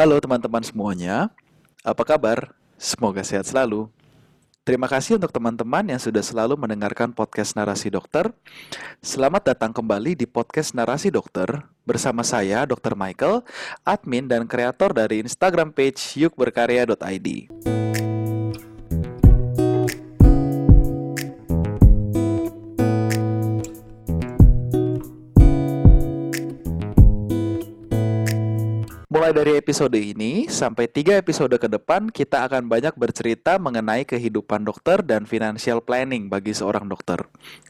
[0.00, 1.28] Halo teman-teman semuanya,
[1.84, 2.56] apa kabar?
[2.80, 3.84] Semoga sehat selalu.
[4.64, 8.32] Terima kasih untuk teman-teman yang sudah selalu mendengarkan podcast Narasi Dokter.
[9.04, 12.96] Selamat datang kembali di podcast Narasi Dokter bersama saya, Dr.
[12.96, 13.44] Michael,
[13.84, 17.28] admin dan kreator dari Instagram page yukberkarya.id.
[29.30, 34.66] Mulai dari episode ini sampai tiga episode ke depan, kita akan banyak bercerita mengenai kehidupan
[34.66, 37.22] dokter dan financial planning bagi seorang dokter.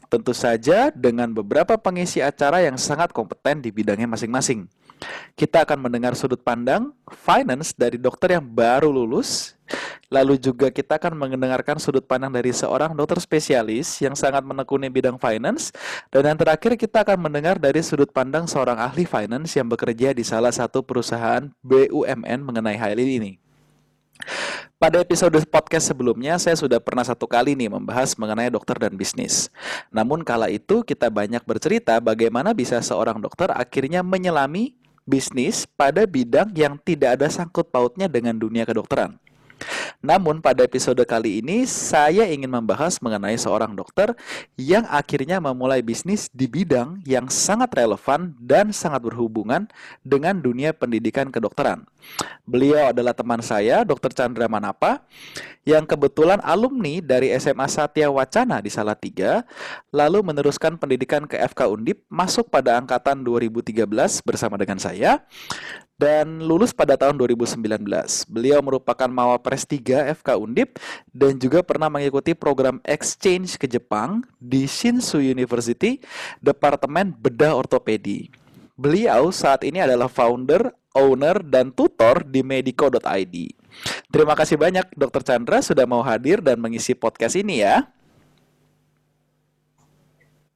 [0.09, 4.65] Tentu saja dengan beberapa pengisi acara yang sangat kompeten di bidangnya masing-masing.
[5.33, 9.57] Kita akan mendengar sudut pandang finance dari dokter yang baru lulus.
[10.11, 15.15] Lalu juga kita akan mendengarkan sudut pandang dari seorang dokter spesialis yang sangat menekuni bidang
[15.15, 15.71] finance.
[16.11, 20.27] Dan yang terakhir kita akan mendengar dari sudut pandang seorang ahli finance yang bekerja di
[20.27, 23.39] salah satu perusahaan BUMN mengenai hal ini.
[24.81, 29.53] Pada episode podcast sebelumnya, saya sudah pernah satu kali nih membahas mengenai dokter dan bisnis.
[29.93, 34.73] Namun kala itu kita banyak bercerita bagaimana bisa seorang dokter akhirnya menyelami
[35.05, 39.17] bisnis pada bidang yang tidak ada sangkut pautnya dengan dunia kedokteran.
[40.01, 44.13] Namun pada episode kali ini saya ingin membahas mengenai seorang dokter
[44.57, 49.69] yang akhirnya memulai bisnis di bidang yang sangat relevan dan sangat berhubungan
[50.01, 51.85] dengan dunia pendidikan kedokteran.
[52.45, 54.11] Beliau adalah teman saya, Dr.
[54.11, 55.05] Chandra Manapa,
[55.61, 59.45] yang kebetulan alumni dari SMA Satya Wacana di Salatiga,
[59.93, 63.85] lalu meneruskan pendidikan ke FK Undip, masuk pada angkatan 2013
[64.25, 65.21] bersama dengan saya,
[66.01, 67.61] dan lulus pada tahun 2019.
[68.25, 70.81] Beliau merupakan Mawapres 3 FK Undip
[71.13, 76.01] dan juga pernah mengikuti program exchange ke Jepang di Shinshu University,
[76.41, 78.33] Departemen Bedah Ortopedi.
[78.73, 83.35] Beliau saat ini adalah founder, owner, dan tutor di medico.id.
[84.09, 85.21] Terima kasih banyak Dr.
[85.21, 87.85] Chandra sudah mau hadir dan mengisi podcast ini ya.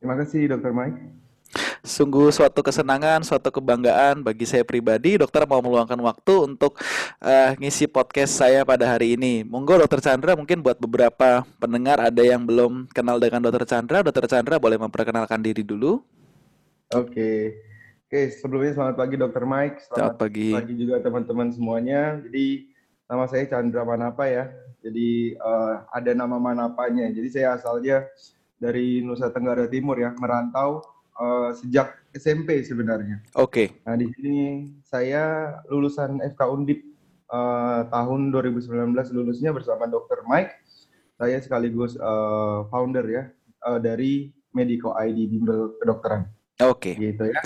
[0.02, 0.74] Terima kasih Dr.
[0.74, 1.25] Mike.
[1.86, 5.22] Sungguh suatu kesenangan, suatu kebanggaan bagi saya pribadi.
[5.22, 6.82] Dokter mau meluangkan waktu untuk
[7.22, 9.46] uh, ngisi podcast saya pada hari ini.
[9.46, 14.02] Monggo Dokter Chandra mungkin buat beberapa pendengar ada yang belum kenal dengan Dokter Chandra.
[14.02, 16.02] Dokter Chandra boleh memperkenalkan diri dulu.
[16.90, 17.54] Oke.
[18.10, 19.78] Oke, sebelumnya selamat pagi Dokter Mike.
[19.86, 20.50] Selamat, selamat pagi.
[20.58, 22.18] pagi juga teman-teman semuanya.
[22.26, 22.46] Jadi
[23.06, 24.50] nama saya Chandra Manapa ya.
[24.82, 27.14] Jadi uh, ada nama Manapanya.
[27.14, 28.10] Jadi saya asalnya
[28.58, 33.24] dari Nusa Tenggara Timur ya, merantau uh, sejak SMP sebenarnya.
[33.36, 33.68] Oke.
[33.74, 33.84] Okay.
[33.88, 34.38] Nah di sini
[34.84, 36.80] saya lulusan FK Undip
[37.32, 38.72] uh, tahun 2019
[39.16, 40.24] lulusnya bersama Dr.
[40.28, 40.54] Mike.
[41.16, 43.24] Saya sekaligus uh, founder ya
[43.64, 46.28] uh, dari Medico ID Bimbel Kedokteran.
[46.64, 46.96] Oke.
[46.96, 47.12] Okay.
[47.12, 47.42] Gitu ya.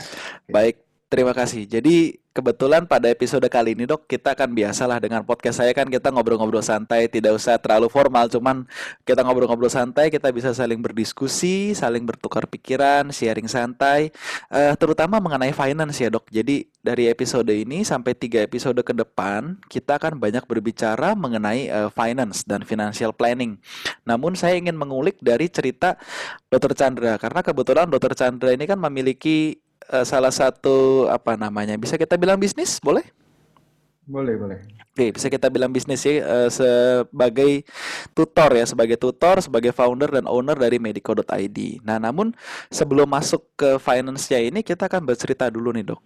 [0.50, 1.66] Baik, terima kasih.
[1.66, 6.08] Jadi kebetulan pada episode kali ini dok kita akan biasalah dengan podcast saya kan kita
[6.08, 8.64] ngobrol-ngobrol santai tidak usah terlalu formal cuman
[9.04, 14.16] kita ngobrol-ngobrol santai kita bisa saling berdiskusi saling bertukar pikiran sharing santai
[14.48, 19.60] uh, terutama mengenai finance ya dok jadi dari episode ini sampai tiga episode ke depan
[19.68, 23.60] kita akan banyak berbicara mengenai uh, finance dan financial planning
[24.08, 26.00] namun saya ingin mengulik dari cerita
[26.48, 26.72] Dr.
[26.72, 28.16] Chandra karena kebetulan Dr.
[28.16, 33.04] Chandra ini kan memiliki uh, salah satu apa namanya bisa kita bilang bisnis boleh?
[34.10, 34.60] Boleh boleh.
[34.90, 37.62] Oke bisa kita bilang bisnis ya uh, sebagai
[38.18, 41.60] tutor ya sebagai tutor sebagai founder dan owner dari medico.id.
[41.86, 42.34] Nah namun
[42.74, 46.02] sebelum masuk ke finance-nya ini kita akan bercerita dulu nih dok.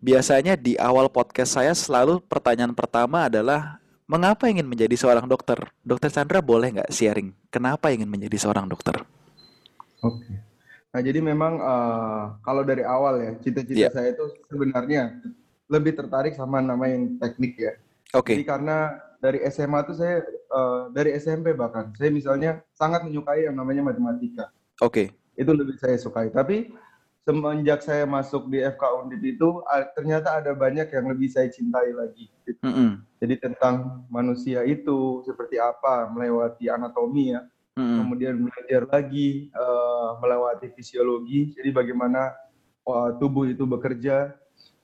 [0.00, 3.78] Biasanya di awal podcast saya selalu pertanyaan pertama adalah
[4.08, 5.60] mengapa ingin menjadi seorang dokter?
[5.84, 9.04] Dokter Chandra boleh nggak sharing kenapa ingin menjadi seorang dokter?
[10.00, 10.24] Oke.
[10.24, 10.51] Okay.
[10.92, 13.92] Nah, jadi memang uh, kalau dari awal ya, cita-cita yeah.
[13.92, 15.24] saya itu sebenarnya
[15.72, 17.72] lebih tertarik sama nama yang teknik ya.
[18.12, 18.20] Oke.
[18.20, 18.34] Okay.
[18.36, 18.78] Jadi karena
[19.16, 20.20] dari SMA tuh saya
[20.52, 24.52] uh, dari SMP bahkan saya misalnya sangat menyukai yang namanya matematika.
[24.84, 25.08] Oke.
[25.08, 25.40] Okay.
[25.40, 26.28] Itu lebih saya sukai.
[26.28, 26.68] Tapi
[27.24, 29.64] semenjak saya masuk di FK Undip itu
[29.96, 32.28] ternyata ada banyak yang lebih saya cintai lagi.
[32.44, 32.60] Gitu.
[32.60, 32.90] Mm -hmm.
[33.24, 37.98] Jadi tentang manusia itu seperti apa melewati anatomi ya hmm.
[38.04, 42.32] kemudian belajar lagi uh, melewati fisiologi, jadi bagaimana
[42.86, 44.34] uh, tubuh itu bekerja.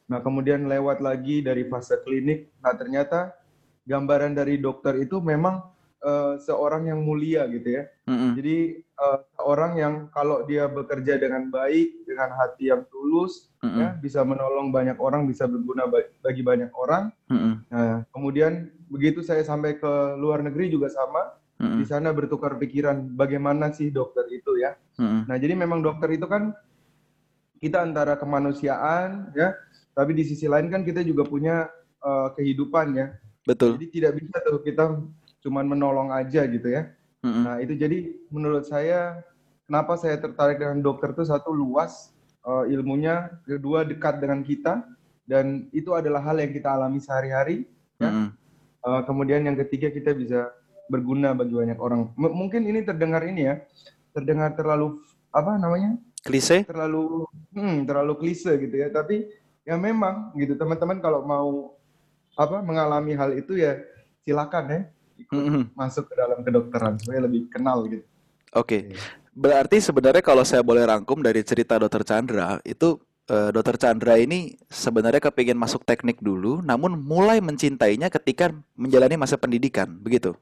[0.09, 2.49] Nah, kemudian lewat lagi dari fase klinik.
[2.65, 3.37] Nah, ternyata
[3.85, 5.61] gambaran dari dokter itu memang
[6.01, 7.85] uh, seorang yang mulia gitu ya.
[8.09, 8.57] hmm Jadi
[8.97, 14.21] uh, seorang yang kalau dia bekerja dengan baik, dengan hati yang tulus, hmm ya, bisa
[14.25, 15.85] menolong banyak orang, bisa berguna
[16.25, 17.13] bagi banyak orang.
[17.29, 23.19] hmm Nah, kemudian begitu saya sampai ke luar negeri juga sama Di sana bertukar pikiran
[23.19, 24.79] bagaimana sih dokter itu ya.
[24.95, 26.55] hmm Nah, jadi memang dokter itu kan
[27.59, 29.59] kita antara kemanusiaan ya,
[29.91, 31.67] tapi di sisi lain kan kita juga punya
[31.99, 33.07] uh, kehidupan ya.
[33.43, 33.75] Betul.
[33.75, 34.85] Jadi tidak bisa tuh kita
[35.43, 36.95] cuman menolong aja gitu ya.
[37.27, 37.43] Mm-hmm.
[37.43, 37.99] Nah itu jadi
[38.31, 39.19] menurut saya
[39.67, 42.15] kenapa saya tertarik dengan dokter itu satu luas
[42.47, 44.87] uh, ilmunya, kedua dekat dengan kita
[45.27, 47.67] dan itu adalah hal yang kita alami sehari-hari.
[47.99, 48.15] Ya.
[48.15, 48.29] Mm-hmm.
[48.79, 50.55] Uh, kemudian yang ketiga kita bisa
[50.89, 52.11] berguna bagi banyak orang.
[52.17, 53.55] M- mungkin ini terdengar ini ya,
[54.17, 56.01] terdengar terlalu apa namanya?
[56.25, 56.67] Klise?
[56.67, 58.89] Terlalu hmm, terlalu klise gitu ya.
[58.91, 59.29] Tapi
[59.63, 61.79] ya memang gitu teman-teman kalau mau
[62.35, 63.77] apa mengalami hal itu ya
[64.23, 64.81] silakan ya
[65.19, 65.65] ikut mm-hmm.
[65.75, 68.07] masuk ke dalam kedokteran supaya lebih kenal gitu.
[68.55, 68.65] Oke.
[68.65, 68.83] Okay.
[69.35, 72.99] Berarti sebenarnya kalau saya boleh rangkum dari cerita Dokter Chandra itu
[73.31, 79.39] uh, Dokter Chandra ini sebenarnya kepingin masuk teknik dulu, namun mulai mencintainya ketika menjalani masa
[79.39, 80.35] pendidikan, begitu?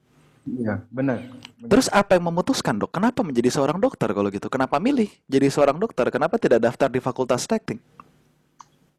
[0.47, 1.27] Iya, benar.
[1.59, 2.95] Terus apa yang memutuskan dok?
[2.95, 4.47] Kenapa menjadi seorang dokter kalau gitu?
[4.47, 6.07] Kenapa milih jadi seorang dokter?
[6.15, 7.83] Kenapa tidak daftar di Fakultas Teknik?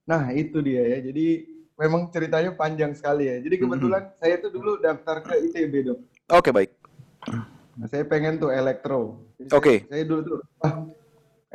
[0.04, 1.00] Nah itu dia ya.
[1.08, 1.48] Jadi
[1.80, 3.40] memang ceritanya panjang sekali ya.
[3.40, 4.20] Jadi kebetulan mm -hmm.
[4.20, 6.00] saya tuh dulu daftar ke ITB dok.
[6.28, 6.72] Oke okay, baik.
[7.78, 9.24] Nah, saya pengen tuh elektro.
[9.54, 9.56] Oke.
[9.56, 9.78] Okay.
[9.88, 10.76] Saya, saya dulu tuh ah,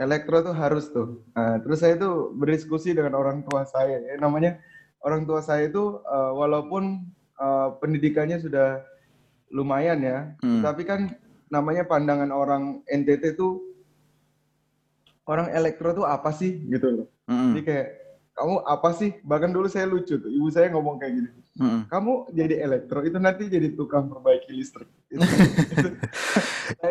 [0.00, 1.08] elektro tuh harus tuh.
[1.36, 4.00] Nah, terus saya tuh berdiskusi dengan orang tua saya.
[4.00, 4.56] Ya, namanya
[5.04, 7.04] orang tua saya itu uh, walaupun
[7.36, 8.80] uh, pendidikannya sudah
[9.52, 10.64] lumayan ya, mm.
[10.64, 11.12] tapi kan
[11.52, 13.60] namanya pandangan orang NTT tuh
[15.28, 17.06] orang elektro tuh apa sih gitu loh.
[17.28, 17.52] Mm.
[17.52, 17.88] Jadi kayak
[18.32, 19.10] kamu apa sih?
[19.22, 21.30] Bahkan dulu saya lucu tuh, ibu saya ngomong kayak gini.
[21.52, 21.84] Hmm.
[21.84, 24.88] Kamu jadi elektro itu nanti jadi tukang perbaiki listrik.
[25.12, 25.88] Itu, itu,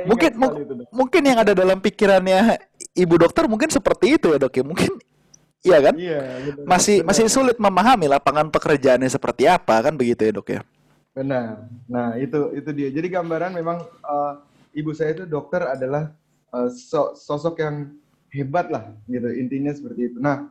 [0.06, 2.62] mungkin itu, mungkin yang ada dalam pikirannya
[2.94, 4.62] ibu dokter mungkin seperti itu ya dok ya.
[4.62, 4.92] Mungkin
[5.66, 5.98] iya kan?
[5.98, 6.22] Iya.
[6.46, 7.08] Betul, masih betul.
[7.10, 10.62] masih sulit memahami lapangan pekerjaannya seperti apa kan begitu ya dok ya?
[11.12, 11.68] Benar.
[11.92, 12.90] Nah itu itu dia.
[12.92, 14.40] Jadi gambaran memang uh,
[14.72, 16.16] ibu saya itu dokter adalah
[16.56, 17.75] uh, so, sosok yang
[18.31, 20.18] hebat lah gitu intinya seperti itu.
[20.24, 20.48] Nah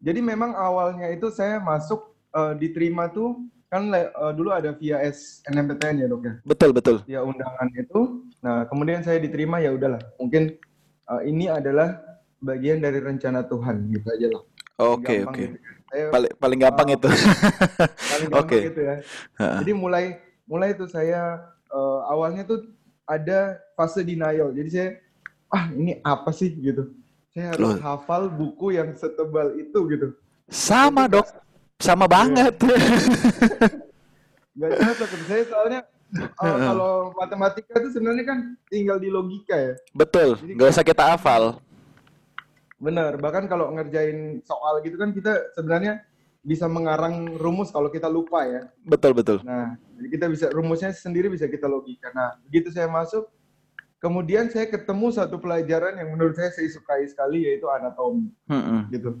[0.00, 6.04] jadi memang awalnya itu saya masuk uh, diterima tuh kan uh, dulu ada via SNMPTN
[6.04, 6.34] ya dok ya.
[6.44, 6.96] Betul betul.
[7.04, 8.24] Ya undangan itu.
[8.40, 10.00] Nah kemudian saya diterima ya udahlah.
[10.16, 10.56] Mungkin
[11.08, 12.00] uh, ini adalah
[12.40, 14.42] bagian dari rencana Tuhan gitu aja lah.
[14.80, 15.36] Oke oke.
[15.52, 15.56] Gitu.
[15.92, 17.08] Paling paling gampang uh, itu.
[17.86, 18.62] paling gampang okay.
[18.72, 18.96] itu ya.
[19.60, 20.04] Jadi mulai
[20.48, 22.64] mulai itu saya uh, awalnya tuh
[23.04, 24.52] ada fase denial.
[24.56, 24.88] Jadi saya
[25.52, 26.88] ah ini apa sih gitu
[27.32, 27.76] saya harus Loh.
[27.80, 30.12] hafal buku yang setebal itu gitu.
[30.52, 31.24] Sama dok,
[31.80, 32.12] sama iya.
[32.12, 32.54] banget.
[34.60, 35.08] Gak cocok.
[35.24, 35.80] Saya soalnya
[36.36, 39.74] uh, kalau matematika itu sebenarnya kan tinggal di logika ya.
[39.96, 41.56] Betul, Jadi, gak usah kita hafal.
[42.82, 46.02] Bener, bahkan kalau ngerjain soal gitu kan kita sebenarnya
[46.42, 48.66] bisa mengarang rumus kalau kita lupa ya.
[48.82, 49.38] Betul betul.
[49.46, 52.10] Nah, jadi kita bisa rumusnya sendiri bisa kita logika.
[52.10, 53.30] Nah, begitu saya masuk,
[54.02, 58.34] Kemudian saya ketemu satu pelajaran yang menurut saya saya sukai sekali yaitu anatomi.
[58.50, 58.90] Hmm.
[58.90, 59.14] Gitu.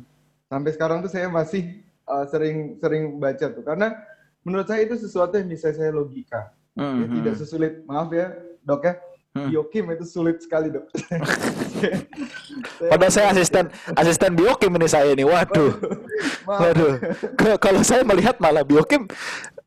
[0.50, 3.94] Sampai sekarang tuh saya masih uh, sering sering baca tuh karena
[4.42, 6.50] menurut saya itu sesuatu yang bisa saya logika.
[6.74, 6.98] Hmm.
[6.98, 8.34] Ya, tidak sesulit, maaf ya,
[8.66, 8.98] Dok ya.
[9.32, 9.48] Hmm.
[9.48, 10.92] Biokim itu sulit sekali dok.
[12.92, 15.72] Padahal saya asisten asisten biokim ini saya nih, waduh,
[16.44, 17.00] waduh.
[17.64, 19.08] Kalau saya melihat malah biokim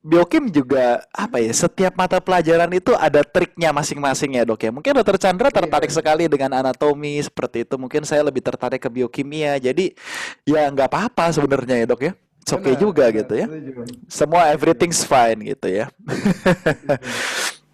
[0.05, 4.69] biokim juga apa ya setiap mata pelajaran itu ada triknya masing-masing ya dok ya.
[4.69, 5.97] Mungkin dokter Chandra iya, tertarik iya.
[5.97, 7.73] sekali dengan anatomi seperti itu.
[7.81, 9.57] Mungkin saya lebih tertarik ke biokimia.
[9.57, 9.97] Jadi
[10.45, 12.13] ya nggak apa-apa sebenarnya ya dok ya.
[12.53, 13.47] Oke okay juga benar, gitu ya.
[14.05, 15.89] Semua everything's fine gitu ya.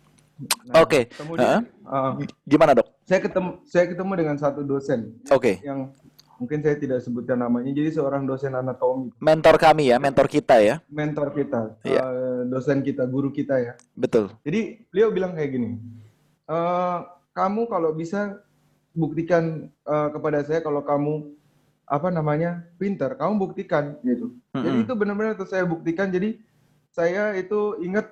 [0.65, 0.89] Nah, oke.
[0.89, 1.37] okay.
[1.37, 2.15] uh, uh,
[2.47, 2.87] gimana dok?
[3.03, 5.43] Saya ketemu saya ketemu dengan satu dosen oke.
[5.43, 5.55] okay.
[5.61, 5.91] yang
[6.39, 9.13] mungkin saya tidak sebutkan namanya jadi seorang dosen anatomi.
[9.19, 10.79] Mentor kami ya mentor kita ya.
[10.87, 12.01] Mentor kita ya.
[12.01, 13.73] uh, dosen kita guru kita ya.
[13.93, 14.31] Betul.
[14.47, 15.69] Jadi beliau bilang kayak gini
[16.51, 16.99] uh,
[17.31, 18.39] kamu kalau bisa
[18.91, 21.31] buktikan uh, kepada saya kalau kamu
[21.87, 24.35] apa namanya pintar kamu buktikan gitu.
[24.51, 24.63] Mm-hmm.
[24.63, 26.39] jadi itu benar-benar saya buktikan jadi
[26.91, 28.07] saya itu ingat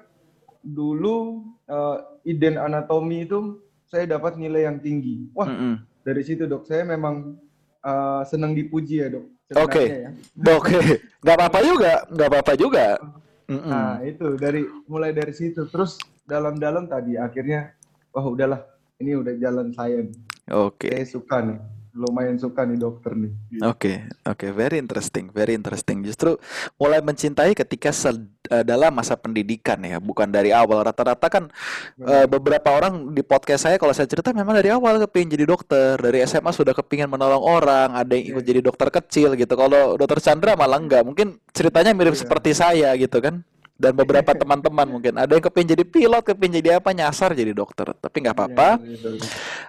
[0.63, 3.59] dulu uh, iden anatomi itu
[3.89, 5.73] saya dapat nilai yang tinggi wah mm-hmm.
[6.05, 7.35] dari situ dok saya memang
[7.83, 9.25] uh, senang dipuji ya dok.
[9.57, 10.13] Oke, ya.
[10.45, 10.77] oke,
[11.25, 13.01] nggak apa-apa juga, nggak apa-apa juga.
[13.49, 13.65] Mm-mm.
[13.65, 15.97] Nah itu dari mulai dari situ, terus
[16.29, 17.73] dalam-dalam tadi akhirnya,
[18.13, 18.61] wah udahlah,
[19.01, 20.05] ini udah jalan saya.
[20.53, 20.85] Oke.
[20.85, 21.01] Okay.
[21.01, 21.57] Saya suka nih
[21.99, 23.27] lumayan suka nih dokter nih.
[23.27, 23.63] Oke, gitu.
[23.67, 24.49] oke, okay, okay.
[24.55, 25.99] very interesting, very interesting.
[26.07, 26.39] Justru
[26.79, 30.87] mulai mencintai ketika uh, dalam masa pendidikan ya, bukan dari awal.
[30.87, 31.51] Rata-rata kan
[31.99, 35.99] uh, beberapa orang di podcast saya kalau saya cerita memang dari awal kepingin jadi dokter,
[35.99, 38.49] dari SMA sudah kepingin menolong orang, ada yang ikut yeah.
[38.55, 39.53] jadi dokter kecil gitu.
[39.59, 42.23] Kalau dokter Chandra malah enggak, mungkin ceritanya mirip yeah.
[42.23, 43.43] seperti saya gitu kan
[43.79, 47.95] dan beberapa teman-teman mungkin ada yang kepingin jadi pilot kepingin jadi apa nyasar jadi dokter
[47.95, 49.15] tapi nggak apa-apa ya,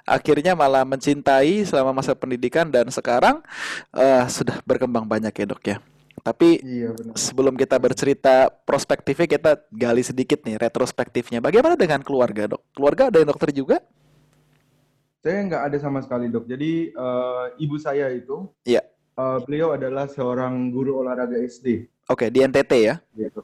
[0.02, 3.38] akhirnya malah mencintai selama masa pendidikan dan sekarang
[3.94, 5.78] uh, sudah berkembang banyak ya dok ya
[6.20, 7.16] Tapi iya, benar.
[7.16, 11.40] sebelum kita bercerita prospektifnya kita gali sedikit nih retrospektifnya.
[11.40, 12.60] Bagaimana dengan keluarga dok?
[12.76, 13.80] Keluarga ada yang dokter juga?
[15.24, 16.44] Saya nggak ada sama sekali dok.
[16.44, 18.84] Jadi uh, ibu saya itu, iya.
[19.16, 21.88] Uh, beliau adalah seorang guru olahraga SD.
[22.12, 23.00] Oke, okay, di NTT ya?
[23.16, 23.40] Gitu.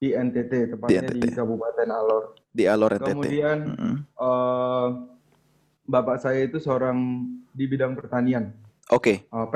[0.00, 1.22] Di NTT, tepatnya di, NTT.
[1.22, 2.24] di Kabupaten Alor.
[2.48, 3.08] Di Alor NTT.
[3.12, 3.94] Kemudian mm -hmm.
[4.16, 4.88] uh,
[5.84, 8.56] bapak saya itu seorang di bidang pertanian.
[8.90, 9.28] Oke.
[9.28, 9.30] Okay.
[9.30, 9.46] Uh,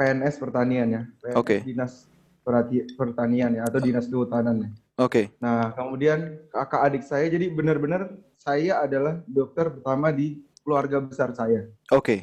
[0.00, 1.02] PNS pertanian ya.
[1.36, 1.60] Oke.
[1.60, 1.60] Okay.
[1.68, 2.10] Dinas
[2.96, 4.70] pertanian ya atau dinas kehutanan ya.
[4.98, 5.06] Oke.
[5.06, 5.24] Okay.
[5.38, 11.68] Nah kemudian kakak adik saya jadi benar-benar saya adalah dokter pertama di keluarga besar saya.
[11.92, 12.00] Oke.
[12.00, 12.20] Okay.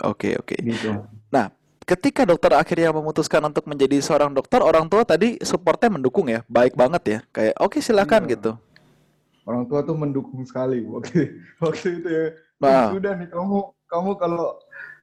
[0.00, 0.54] Oke okay, oke.
[0.56, 0.58] Okay.
[0.66, 0.90] Gitu.
[1.32, 1.52] Nah
[1.90, 6.78] ketika dokter akhirnya memutuskan untuk menjadi seorang dokter, orang tua tadi supportnya mendukung ya, baik
[6.78, 8.32] banget ya, kayak oke okay, silakan iya.
[8.38, 8.52] gitu.
[9.42, 12.26] Orang tua tuh mendukung sekali waktu waktu itu ya.
[12.62, 12.94] Nah.
[12.94, 13.58] Sudah nih kamu
[13.90, 14.48] kamu kalau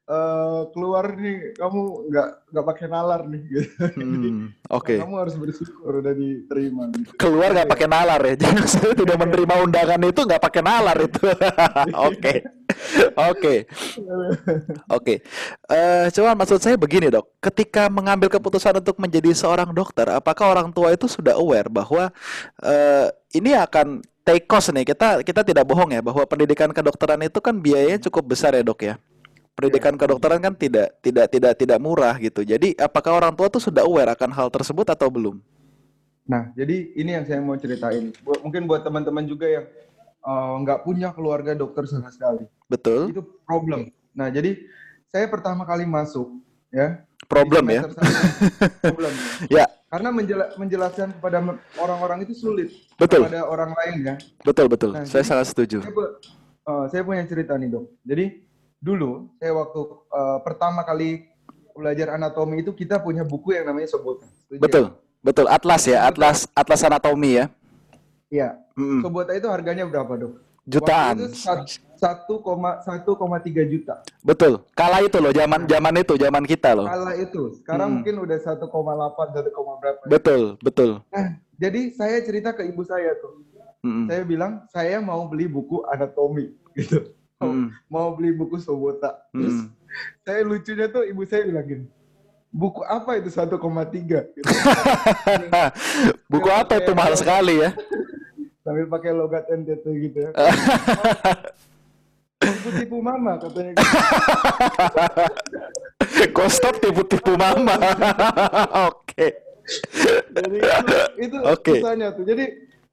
[0.08, 3.84] uh, keluar nih kamu nggak nggak pakai nalar nih gitu.
[4.00, 4.96] Hmm, Oke.
[4.96, 4.98] Okay.
[5.04, 6.88] Kamu harus bersyukur udah diterima.
[6.96, 7.12] Gitu.
[7.20, 8.34] Keluar nggak pakai nalar ya.
[8.72, 11.24] Saya tidak menerima undangan itu nggak pakai nalar itu.
[12.08, 12.34] Oke.
[13.32, 13.66] Oke.
[14.90, 15.16] Oke.
[15.70, 17.28] Eh, cuman maksud saya begini dok.
[17.42, 22.14] Ketika mengambil keputusan untuk menjadi seorang dokter, apakah orang tua itu sudah aware bahwa
[22.62, 27.40] uh, ini akan take cost nih kita kita tidak bohong ya bahwa pendidikan kedokteran itu
[27.40, 29.00] kan biayanya cukup besar ya dok ya
[29.58, 32.46] pendidikan kedokteran kan tidak tidak tidak tidak murah gitu.
[32.46, 35.42] Jadi apakah orang tua tuh sudah aware akan hal tersebut atau belum?
[36.30, 38.14] Nah, jadi ini yang saya mau ceritain.
[38.22, 39.66] Mungkin buat teman-teman juga yang
[40.26, 42.44] nggak uh, punya keluarga dokter sama sekali.
[42.68, 43.12] Betul.
[43.12, 43.92] Itu problem.
[44.12, 44.58] Nah, jadi
[45.08, 46.42] saya pertama kali masuk,
[46.74, 47.06] ya.
[47.28, 47.82] Problem ya.
[48.84, 49.14] problem.
[49.48, 49.66] ya.
[49.88, 51.40] Karena menjela menjelaskan kepada
[51.80, 52.70] orang-orang itu sulit.
[53.00, 53.24] Betul.
[53.28, 54.16] Kepada orang lain ya.
[54.44, 54.92] Betul betul.
[54.96, 55.80] Nah, saya sangat setuju.
[55.80, 55.96] Saya,
[56.68, 57.88] uh, saya punya cerita nih dok.
[58.04, 58.44] Jadi
[58.78, 59.82] dulu saya waktu
[60.12, 61.32] uh, pertama kali
[61.72, 64.28] belajar anatomi itu kita punya buku yang namanya Sobota.
[64.50, 64.92] Betul,
[65.24, 65.46] betul.
[65.48, 67.46] Atlas ya, Atlas Atlas anatomi ya.
[68.28, 68.50] Iya.
[68.78, 69.02] Mm.
[69.02, 70.34] Sobota itu harganya berapa dok?
[70.70, 71.26] Jutaan.
[71.98, 74.06] Satu koma satu koma tiga juta.
[74.22, 74.62] Betul.
[74.78, 76.86] Kala itu loh, zaman zaman itu, zaman kita loh.
[76.86, 77.58] Kala itu.
[77.58, 77.96] Sekarang mm.
[78.00, 80.06] mungkin udah satu koma delapan, satu koma berapa.
[80.06, 80.10] Ya?
[80.14, 81.02] Betul, betul.
[81.10, 83.42] Nah, jadi saya cerita ke ibu saya tuh.
[83.82, 84.06] Mm.
[84.06, 87.68] Saya bilang saya mau beli buku anatomi gitu mau, hmm.
[87.90, 89.14] mau beli buku Sobota.
[89.32, 89.70] Terus hmm.
[90.26, 91.86] saya lucunya tuh ibu saya bilang gini,
[92.50, 93.54] buku apa itu 1,3?
[94.38, 94.52] Gitu.
[96.28, 97.72] buku apa itu mahal sekali ya?
[98.68, 100.36] Sambil pakai logat NTT gitu ya.
[102.44, 103.72] tipu-tipu mama katanya.
[103.80, 103.88] Gitu.
[106.36, 107.80] Kostok tipu-tipu mama.
[108.92, 109.40] Oke.
[110.36, 110.96] Jadi itu,
[111.32, 111.80] itu okay.
[111.80, 112.24] tuh.
[112.28, 112.44] Jadi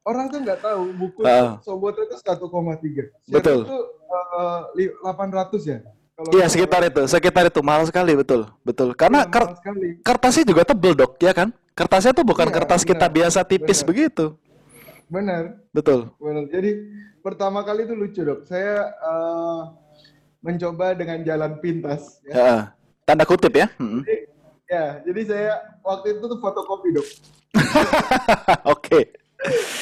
[0.07, 1.59] orang tuh nggak tahu buku uh.
[1.67, 3.35] Sobota itu 1,3.
[3.35, 3.67] Betul.
[3.67, 3.79] Itu
[4.15, 5.83] uh, eh, 800 ya?
[6.15, 8.95] Kalau iya sekitar itu, sekitar itu mahal sekali betul, betul.
[8.95, 9.59] Karena ya,
[10.07, 11.51] kertasnya juga tebel dok, ya kan?
[11.75, 13.89] Kertasnya tuh bukan ya, kertas benar, kita biasa tipis benar.
[13.91, 14.27] begitu.
[15.09, 15.61] Benar.
[15.71, 16.13] Betul.
[16.17, 16.45] Benar.
[16.49, 16.71] Jadi
[17.21, 18.45] pertama kali itu lucu dok.
[18.49, 19.73] Saya uh,
[20.45, 22.21] mencoba dengan jalan pintas.
[22.29, 22.35] Ya.
[22.37, 22.57] ya
[23.05, 23.69] tanda kutip ya.
[23.77, 24.01] Hmm.
[24.05, 24.17] Jadi,
[24.69, 25.53] ya, jadi saya
[25.85, 27.09] waktu itu tuh fotokopi dok.
[28.73, 28.73] Oke.
[28.73, 29.05] okay.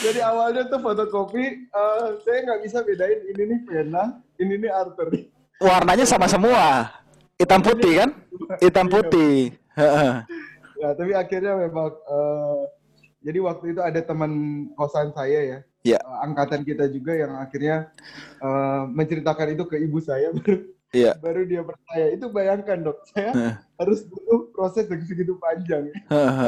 [0.03, 5.31] Jadi awalnya tuh fotokopi, uh, saya nggak bisa bedain ini nih pena, ini nih artery.
[5.63, 6.91] Warnanya sama semua,
[7.39, 8.11] hitam putih kan?
[8.59, 8.95] Hitam iya.
[8.99, 9.37] putih.
[10.83, 12.67] ya, tapi akhirnya memang, uh,
[13.23, 14.33] jadi waktu itu ada teman
[14.75, 15.99] kosan saya ya, ya.
[16.03, 17.91] Uh, angkatan kita juga yang akhirnya
[18.43, 21.17] uh, menceritakan itu ke ibu saya baru Iya.
[21.25, 22.07] Baru dia percaya.
[22.13, 23.33] Itu bayangkan dok, saya
[23.81, 25.89] harus butuh proses yang segitu panjang.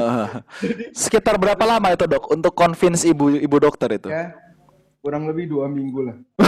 [0.64, 4.12] Jadi, Sekitar berapa lama itu dok untuk convince ibu ibu dokter itu?
[4.12, 4.36] Ya,
[5.00, 6.16] kurang lebih dua minggu lah.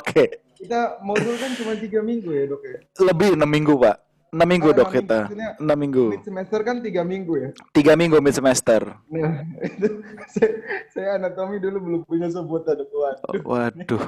[0.00, 0.26] okay.
[0.58, 2.78] Kita modul kan cuma tiga minggu ya dok ya?
[3.04, 4.07] Lebih enam minggu pak.
[4.28, 5.20] Enam minggu dok kita.
[5.56, 6.04] Enam minggu.
[6.12, 7.50] Mid semester kan tiga minggu ya?
[7.72, 8.92] Tiga minggu mid semester.
[9.08, 10.04] Nah, itu
[10.36, 10.50] saya,
[10.92, 12.92] saya anatomi dulu belum punya sebutan dok.
[12.92, 13.42] Waduh.
[13.44, 14.04] Waduh.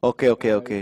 [0.00, 0.78] Oke oke oke.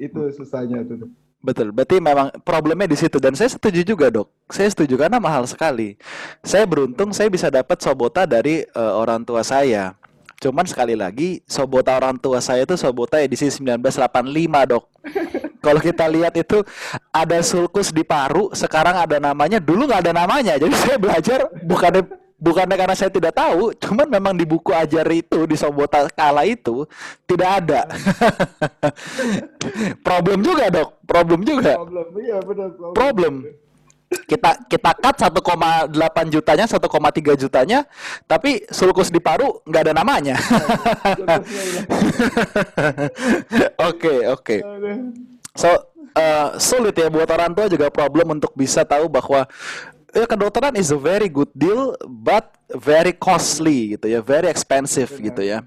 [0.00, 1.12] Itu susahnya tuh.
[1.44, 4.32] Betul, berarti memang problemnya di situ dan saya setuju juga dok.
[4.48, 6.00] Saya setuju karena mahal sekali.
[6.40, 9.92] Saya beruntung saya bisa dapat sobota dari uh, orang tua saya.
[10.40, 14.84] Cuman sekali lagi sobota orang tua saya itu sobota edisi 1985 dok.
[15.64, 16.60] Kalau kita lihat itu
[17.08, 20.54] ada sulkus di paru, sekarang ada namanya, dulu nggak ada namanya.
[20.62, 22.04] Jadi saya belajar bukannya
[22.44, 26.84] bukannya karena saya tidak tahu, cuman memang di buku ajar itu di Sobota kala itu
[27.24, 27.88] tidak ada.
[30.06, 31.80] problem juga dok, problem juga.
[31.80, 32.68] Problem, iya benar.
[32.76, 32.92] Problem.
[32.92, 33.34] problem.
[34.14, 35.90] Kita kita cut 1,8
[36.30, 37.82] jutanya, 1,3 jutanya,
[38.30, 40.38] tapi sulkus di paru nggak ada namanya.
[43.90, 44.56] Oke oke.
[45.54, 45.70] So
[46.18, 49.46] uh, sulit ya buat orang tua juga problem untuk bisa tahu bahwa
[50.10, 55.26] ya kedokteran is a very good deal but very costly gitu ya, very expensive Benar.
[55.30, 55.58] gitu ya.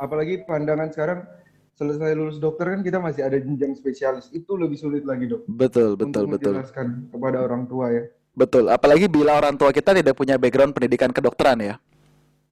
[0.00, 1.20] Apalagi pandangan sekarang
[1.78, 5.46] selesai lulus dokter kan kita masih ada jenjang spesialis itu lebih sulit lagi dok.
[5.46, 6.54] Betul betul untuk betul.
[6.58, 8.04] Menjelaskan kepada orang tua ya.
[8.38, 8.64] Betul.
[8.70, 11.74] Apalagi bila orang tua kita tidak punya background pendidikan kedokteran ya.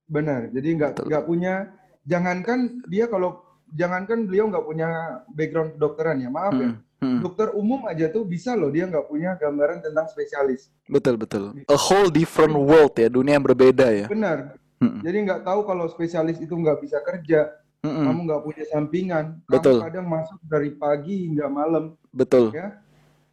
[0.06, 0.50] Benar.
[0.50, 1.72] Jadi nggak nggak punya.
[2.06, 4.88] Jangankan dia kalau jangankan beliau nggak punya
[5.32, 6.58] background kedokteran ya maaf ya.
[6.58, 6.74] hmm.
[6.74, 6.84] ya.
[6.96, 7.20] Hmm.
[7.20, 10.72] Dokter umum aja tuh bisa loh dia nggak punya gambaran tentang spesialis.
[10.88, 11.52] Betul betul.
[11.68, 14.06] A whole different world ya dunia yang berbeda ya.
[14.08, 14.56] Benar.
[14.80, 15.04] Hmm.
[15.04, 17.52] Jadi nggak tahu kalau spesialis itu nggak bisa kerja
[17.86, 18.04] Mm-mm.
[18.08, 19.78] kamu nggak punya sampingan, Betul.
[19.78, 21.94] kamu kadang masuk dari pagi hingga malam.
[22.10, 22.50] Betul.
[22.50, 22.82] Ya?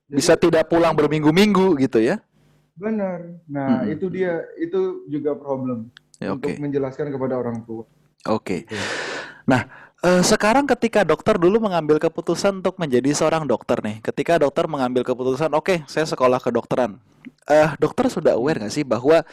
[0.05, 2.21] Jadi, Bisa tidak pulang berminggu-minggu gitu ya?
[2.77, 3.41] Benar.
[3.49, 3.93] Nah hmm.
[3.97, 5.89] itu dia, itu juga problem
[6.21, 7.89] ya, untuk menjelaskan kepada orang tua.
[8.29, 8.67] Oke.
[8.67, 8.77] Okay.
[9.49, 9.67] Nah,
[10.03, 15.07] uh, sekarang ketika dokter dulu mengambil keputusan untuk menjadi seorang dokter nih, ketika dokter mengambil
[15.07, 16.99] keputusan, oke, okay, saya sekolah kedokteran
[17.47, 19.23] uh, dokter sudah aware nggak sih bahwa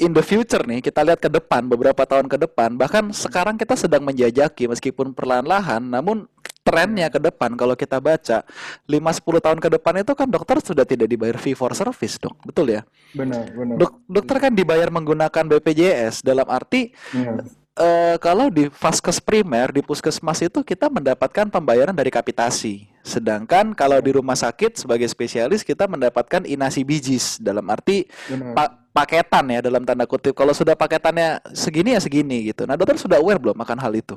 [0.00, 3.76] in the future nih kita lihat ke depan beberapa tahun ke depan bahkan sekarang kita
[3.76, 6.28] sedang menjajaki meskipun perlahan-lahan namun
[6.66, 10.82] trennya ke depan kalau kita baca 5 10 tahun ke depan itu kan dokter sudah
[10.82, 12.42] tidak dibayar fee for service, Dok.
[12.42, 12.82] Betul ya?
[13.14, 13.78] Benar, benar.
[13.78, 17.38] Dok, dokter kan dibayar menggunakan BPJS dalam arti ya
[17.76, 22.88] uh, kalau di vaskes primer di puskesmas itu kita mendapatkan pembayaran dari kapitasi.
[23.06, 28.10] Sedangkan kalau di rumah sakit sebagai spesialis kita mendapatkan inasi bijis dalam arti
[28.50, 30.34] pa paketan ya dalam tanda kutip.
[30.34, 32.66] Kalau sudah paketannya segini ya segini gitu.
[32.66, 34.16] Nah dokter sudah aware belum akan hal itu?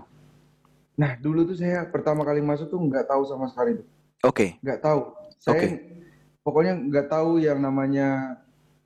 [0.98, 3.78] Nah dulu tuh saya pertama kali masuk tuh nggak tahu sama sekali.
[4.26, 4.58] Oke.
[4.58, 4.64] Okay.
[4.66, 5.00] Nggak tahu.
[5.40, 5.70] Saya okay.
[6.42, 8.40] pokoknya nggak tahu yang namanya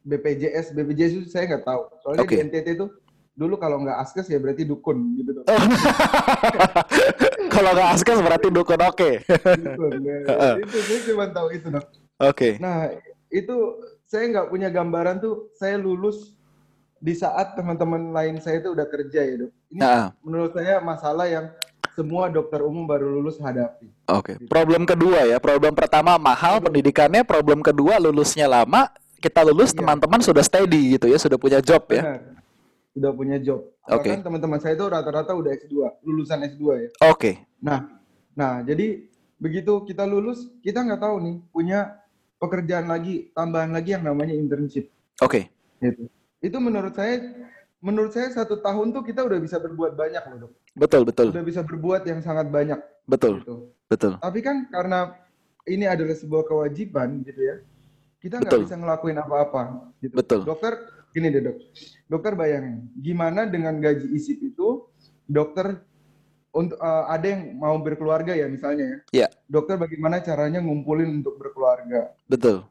[0.03, 0.75] BPJS.
[0.75, 1.82] BPJS itu saya nggak tahu.
[2.03, 2.38] Soalnya okay.
[2.42, 2.89] di NTT tuh
[3.34, 5.46] dulu kalau nggak askes ya berarti dukun gitu tuh.
[7.56, 8.94] kalau nggak askes berarti dukun oke.
[8.94, 9.16] Okay.
[9.58, 10.18] dukun, ya.
[10.62, 11.82] itu saya cuma tahu itu dok.
[11.82, 11.90] Oke.
[12.22, 12.52] Okay.
[12.62, 12.94] Nah
[13.34, 13.58] itu
[14.06, 16.38] saya nggak punya gambaran tuh saya lulus
[17.04, 19.51] di saat teman-teman lain saya itu udah kerja ya dok.
[19.74, 20.14] Ini nah.
[20.22, 21.50] menurut saya masalah yang
[21.98, 23.90] semua dokter umum baru lulus hadapi.
[24.14, 24.14] Oke.
[24.14, 24.36] Okay.
[24.38, 24.50] Gitu.
[24.50, 25.42] Problem kedua ya.
[25.42, 27.25] Problem pertama mahal pendidikannya.
[27.25, 28.94] Problem kedua lulusnya lama.
[29.18, 29.81] Kita lulus iya.
[29.81, 30.27] teman-teman iya.
[30.29, 32.03] sudah steady gitu ya, sudah punya job ya.
[32.03, 32.43] Benar.
[32.94, 33.74] Udah punya job.
[33.90, 34.14] Oke.
[34.14, 34.22] Okay.
[34.22, 35.75] teman-teman saya itu rata-rata udah S2,
[36.06, 36.90] lulusan S2 ya.
[37.10, 37.18] Oke.
[37.18, 37.34] Okay.
[37.60, 37.90] Nah,
[38.38, 39.10] nah jadi
[39.42, 41.79] begitu kita lulus, kita nggak tahu nih punya
[42.38, 44.88] pekerjaan lagi, tambahan lagi yang namanya internship.
[45.20, 45.50] Oke.
[45.82, 45.90] Okay.
[45.90, 46.08] Gitu.
[46.44, 47.20] Itu menurut saya,
[47.82, 50.53] menurut saya satu tahun tuh kita udah bisa berbuat banyak loh dok.
[50.77, 51.27] Betul betul.
[51.34, 52.79] Udah bisa berbuat yang sangat banyak.
[53.10, 53.42] Betul.
[53.44, 53.56] Gitu.
[53.90, 54.14] Betul.
[54.22, 55.18] Tapi kan karena
[55.68, 57.56] ini adalah sebuah kewajiban gitu ya,
[58.20, 59.92] kita nggak bisa ngelakuin apa-apa.
[60.00, 60.14] Gitu.
[60.16, 60.42] Betul.
[60.48, 61.58] Dokter gini deh dok,
[62.10, 64.90] dokter bayangin, gimana dengan gaji isip itu
[65.30, 65.80] dokter
[66.54, 68.98] untuk uh, ada yang mau berkeluarga ya misalnya ya.
[69.14, 69.28] Iya.
[69.50, 72.14] Dokter bagaimana caranya ngumpulin untuk berkeluarga?
[72.30, 72.66] Betul.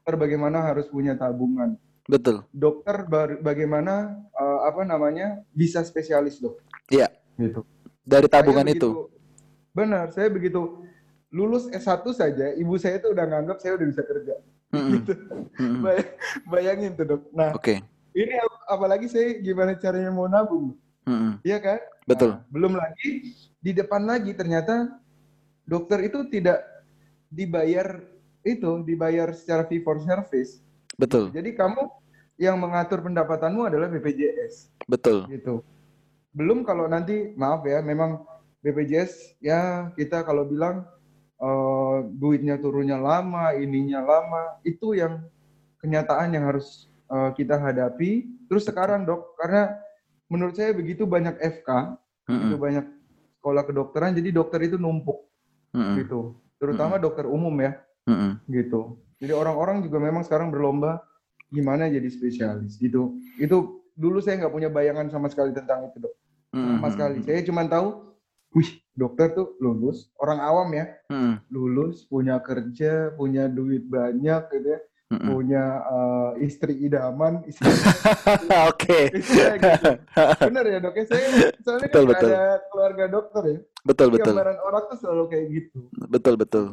[0.00, 1.76] Dokter bagaimana harus punya tabungan?
[2.08, 2.44] Betul.
[2.52, 3.04] Dokter
[3.44, 6.56] bagaimana uh, apa namanya bisa spesialis dok?
[6.88, 7.12] Iya.
[7.36, 7.60] Gitu.
[8.04, 9.12] Dari tabungan itu.
[9.76, 10.82] benar, saya begitu
[11.28, 14.34] lulus S1 saja, ibu saya itu udah nganggap saya udah bisa kerja.
[14.74, 14.92] Mm-hmm.
[15.00, 15.12] Gitu.
[15.56, 15.82] Mm-hmm.
[16.52, 17.22] Bayangin tuh dok.
[17.32, 17.80] Nah, okay.
[18.12, 18.36] ini
[18.68, 20.76] apalagi saya gimana caranya mau nabung?
[21.08, 21.32] Mm-hmm.
[21.44, 21.80] Iya kan?
[22.04, 22.30] Betul.
[22.36, 23.10] Nah, belum lagi
[23.58, 25.00] di depan lagi ternyata
[25.64, 26.64] dokter itu tidak
[27.28, 28.00] dibayar
[28.44, 30.60] itu dibayar secara fee for service.
[30.96, 31.30] Betul.
[31.32, 31.84] Jadi kamu
[32.38, 34.72] yang mengatur pendapatanmu adalah BPJS.
[34.86, 35.26] Betul.
[35.28, 35.60] Gitu.
[36.32, 38.22] Belum kalau nanti maaf ya, memang
[38.62, 40.86] BPJS ya kita kalau bilang
[41.38, 45.22] uh, duitnya turunnya lama, ininya lama, itu yang
[45.78, 48.26] kenyataan yang harus uh, kita hadapi.
[48.48, 49.76] Terus sekarang dok, karena
[50.32, 52.28] menurut saya begitu banyak FK, mm-hmm.
[52.28, 52.86] begitu banyak
[53.38, 55.28] sekolah kedokteran, jadi dokter itu numpuk,
[55.76, 55.94] mm-hmm.
[56.02, 56.36] gitu.
[56.58, 57.06] Terutama mm-hmm.
[57.06, 57.72] dokter umum ya,
[58.08, 58.30] mm-hmm.
[58.50, 58.98] gitu.
[59.18, 61.02] Jadi orang-orang juga memang sekarang berlomba
[61.52, 63.20] gimana jadi spesialis, gitu.
[63.36, 66.14] Itu dulu saya nggak punya bayangan sama sekali tentang itu dok,
[66.50, 66.90] sama mm-hmm.
[66.96, 67.16] sekali.
[67.22, 68.07] Saya cuma tahu
[68.56, 71.46] wih dokter tuh lulus orang awam ya hmm.
[71.52, 74.80] lulus punya kerja punya duit banyak gitu ya
[75.12, 75.28] hmm.
[75.28, 77.56] punya uh, istri idaman oke
[78.74, 79.12] okay.
[79.12, 79.90] gitu.
[80.48, 81.26] benar ya dok ya saya
[81.64, 82.30] soalnya betul, kan betul.
[82.32, 86.66] ada keluarga dokter ya betul betul gambaran orang tuh selalu kayak gitu betul betul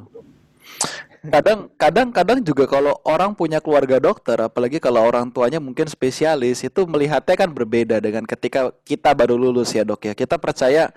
[1.26, 6.62] kadang kadang kadang juga kalau orang punya keluarga dokter apalagi kalau orang tuanya mungkin spesialis
[6.62, 10.94] itu melihatnya kan berbeda dengan ketika kita baru lulus ya dok ya kita percaya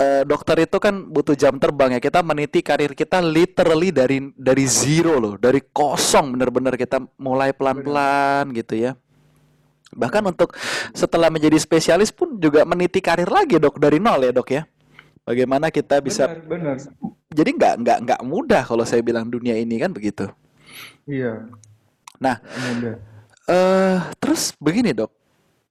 [0.00, 2.00] uh, dokter itu kan butuh jam terbang ya.
[2.00, 8.50] Kita meniti karir kita literally dari dari zero loh, dari kosong bener-bener kita mulai pelan-pelan
[8.56, 8.96] gitu ya.
[9.90, 10.54] Bahkan untuk
[10.94, 14.62] setelah menjadi spesialis pun juga meniti karir lagi dok dari nol ya dok ya.
[15.26, 16.76] Bagaimana kita bisa benar, benar.
[17.30, 20.26] Jadi nggak nggak nggak mudah kalau saya bilang dunia ini kan begitu.
[21.06, 21.46] Iya.
[22.18, 22.98] Nah, eh
[23.54, 25.14] uh, terus begini dok,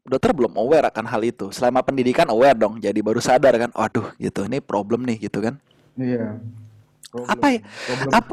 [0.07, 1.51] dokter belum aware akan hal itu.
[1.51, 5.59] Selama pendidikan aware dong, jadi baru sadar kan, waduh gitu, ini problem nih gitu kan.
[5.99, 6.39] Iya.
[7.11, 7.59] Problem, apa ya?
[8.07, 8.31] Apa,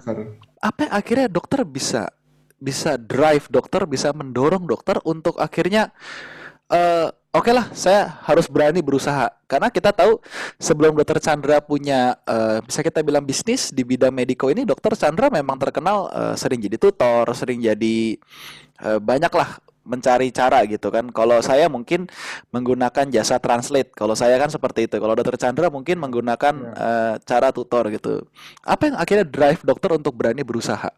[0.62, 2.06] apa yang akhirnya dokter bisa
[2.56, 5.92] bisa drive dokter, bisa mendorong dokter untuk akhirnya
[6.70, 10.18] uh, oke okay lah saya harus berani berusaha karena kita tahu
[10.58, 15.30] sebelum dokter Chandra punya uh, bisa kita bilang bisnis di bidang mediko ini dokter Chandra
[15.30, 18.18] memang terkenal uh, sering jadi tutor sering jadi
[18.82, 21.06] uh, banyak lah mencari cara gitu kan.
[21.14, 22.10] Kalau saya mungkin
[22.50, 23.94] menggunakan jasa translate.
[23.94, 24.98] Kalau saya kan seperti itu.
[24.98, 26.72] Kalau dokter Chandra mungkin menggunakan ya.
[26.74, 28.26] uh, cara tutor gitu.
[28.66, 30.90] Apa yang akhirnya drive dokter untuk berani berusaha?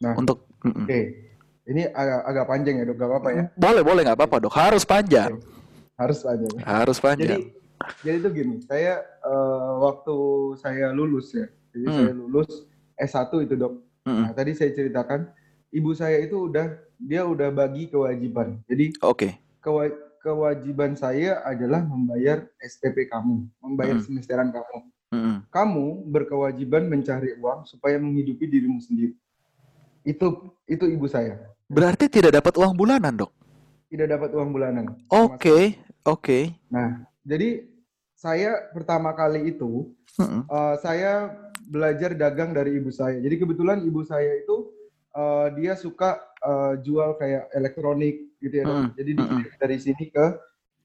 [0.00, 0.88] Nah, untuk oke.
[0.88, 1.31] Okay
[1.62, 3.44] ini agak, agak panjang ya dok, gak apa-apa ya?
[3.54, 4.54] Boleh, boleh nggak apa-apa dok.
[4.54, 5.38] Harus panjang.
[5.94, 6.54] Harus panjang.
[6.66, 7.42] Harus panjang.
[7.42, 10.16] Jadi, jadi itu gini, saya uh, waktu
[10.58, 11.96] saya lulus ya, jadi hmm.
[11.98, 12.50] saya lulus
[12.98, 13.74] S1 itu dok.
[14.02, 14.26] Hmm.
[14.26, 15.30] Nah, tadi saya ceritakan,
[15.70, 18.58] ibu saya itu udah dia udah bagi kewajiban.
[18.66, 19.18] Jadi oke.
[19.18, 19.32] Okay.
[19.62, 19.86] Kewa
[20.22, 24.06] kewajiban saya adalah membayar SPP kamu, membayar hmm.
[24.06, 24.78] semesteran kamu.
[25.12, 25.36] Hmm.
[25.50, 29.14] Kamu berkewajiban mencari uang supaya menghidupi dirimu sendiri.
[30.02, 31.51] Itu itu ibu saya.
[31.72, 33.32] Berarti tidak dapat uang bulanan, Dok?
[33.88, 34.92] Tidak dapat uang bulanan.
[35.08, 35.64] Oke, okay,
[36.04, 36.20] oke.
[36.20, 36.42] Okay.
[36.68, 37.64] Nah, jadi
[38.12, 41.32] saya pertama kali itu uh uh, saya
[41.64, 43.16] belajar dagang dari ibu saya.
[43.24, 44.68] Jadi kebetulan ibu saya itu
[45.16, 48.64] uh, dia suka uh, jual kayak elektronik gitu ya.
[48.68, 50.26] Mm Jadi mm dari sini ke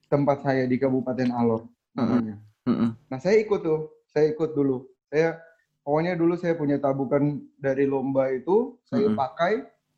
[0.07, 2.39] tempat saya di Kabupaten Alor namanya.
[2.63, 3.91] Mm Nah, saya ikut tuh.
[4.07, 4.87] Saya ikut dulu.
[5.11, 5.39] Saya
[5.83, 9.19] pokoknya dulu saya punya tabungan dari lomba itu saya mm -hmm.
[9.19, 9.53] pakai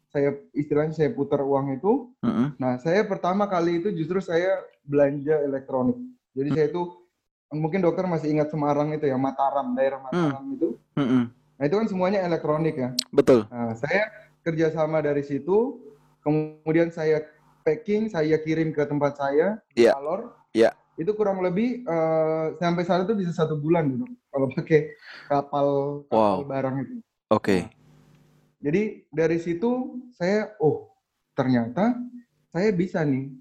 [0.10, 2.48] saya istilahnya saya putar uang itu mm -hmm.
[2.58, 5.98] nah saya pertama kali itu justru saya belanja elektronik
[6.34, 6.58] jadi mm -hmm.
[6.58, 6.82] saya itu
[7.50, 10.56] mungkin dokter masih ingat Semarang itu ya Mataram daerah Mataram mm -hmm.
[10.58, 11.24] itu mm -hmm.
[11.58, 14.10] nah itu kan semuanya elektronik ya betul nah, saya
[14.42, 15.78] kerjasama dari situ
[16.26, 17.26] kemudian saya
[17.62, 19.94] packing saya kirim ke tempat saya yeah.
[19.98, 24.80] Alor yeah itu kurang lebih uh, sampai sana tuh bisa satu bulan gitu kalau pakai
[25.32, 25.68] kapal,
[26.12, 26.44] kapal wow.
[26.44, 26.96] barang itu.
[27.32, 27.40] Oke.
[27.40, 27.62] Okay.
[27.64, 27.79] Nah,
[28.60, 30.92] jadi dari situ saya oh
[31.32, 31.96] ternyata
[32.52, 33.32] saya bisa nih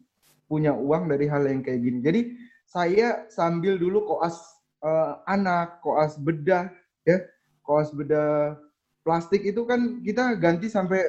[0.46, 1.98] punya uang dari hal yang kayak gini.
[2.00, 2.20] Jadi
[2.64, 4.38] saya sambil dulu koas
[4.80, 6.70] uh, anak, koas bedah
[7.04, 7.20] ya,
[7.66, 8.56] koas bedah
[9.02, 11.04] plastik itu kan kita ganti sampai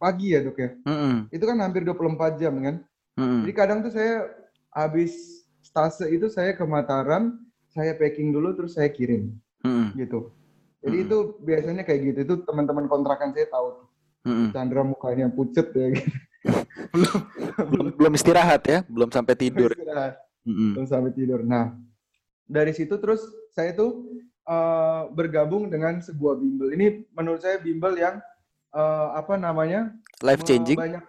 [0.00, 0.70] pagi ya dok ya.
[0.88, 1.14] Mm -hmm.
[1.30, 2.76] Itu kan hampir 24 jam kan.
[3.18, 3.40] Mm -hmm.
[3.44, 4.26] Jadi kadang tuh saya
[4.74, 7.38] habis stase itu saya ke Mataram,
[7.70, 9.34] saya packing dulu terus saya kirim.
[9.62, 9.92] Hmm.
[9.94, 10.32] Gitu.
[10.80, 11.06] Jadi hmm.
[11.06, 12.18] itu biasanya kayak gitu.
[12.24, 13.68] Itu teman-teman kontrakan saya tahu.
[14.24, 14.52] Hmm.
[14.52, 16.10] Chandra mukanya pucet ya gitu.
[16.92, 17.18] belum,
[17.68, 19.72] belum belum istirahat ya, belum sampai tidur.
[19.72, 20.14] Belum istirahat.
[20.44, 20.72] Hmm.
[20.76, 21.40] Belum sampai tidur.
[21.44, 21.76] Nah,
[22.48, 23.20] dari situ terus
[23.52, 24.08] saya tuh
[24.48, 26.72] uh, bergabung dengan sebuah bimbel.
[26.72, 28.20] Ini menurut saya bimbel yang
[28.72, 29.92] uh, apa namanya?
[30.24, 30.76] Life changing.
[30.80, 31.04] Banyak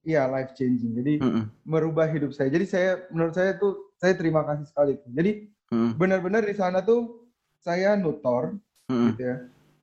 [0.00, 0.96] Iya, life changing.
[0.96, 1.44] Jadi mm -mm.
[1.68, 2.48] merubah hidup saya.
[2.48, 4.96] Jadi saya menurut saya tuh saya terima kasih sekali.
[5.12, 6.00] Jadi hmm.
[6.00, 7.28] benar-benar di sana tuh
[7.60, 8.56] saya nutor
[8.90, 9.06] hmm.
[9.14, 9.36] gitu ya.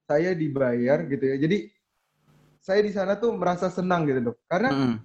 [0.08, 1.36] Saya dibayar gitu ya.
[1.40, 1.58] Jadi
[2.60, 4.38] saya di sana tuh merasa senang gitu dok.
[4.52, 4.96] Karena hmm.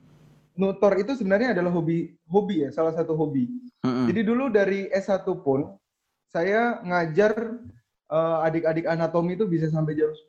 [0.58, 3.46] nutor itu sebenarnya adalah hobi hobi ya, salah satu hobi.
[3.86, 4.10] Hmm.
[4.10, 5.78] Jadi dulu dari S1 pun
[6.26, 7.34] saya ngajar
[8.10, 10.26] uh, adik-adik anatomi itu bisa sampai jam 10.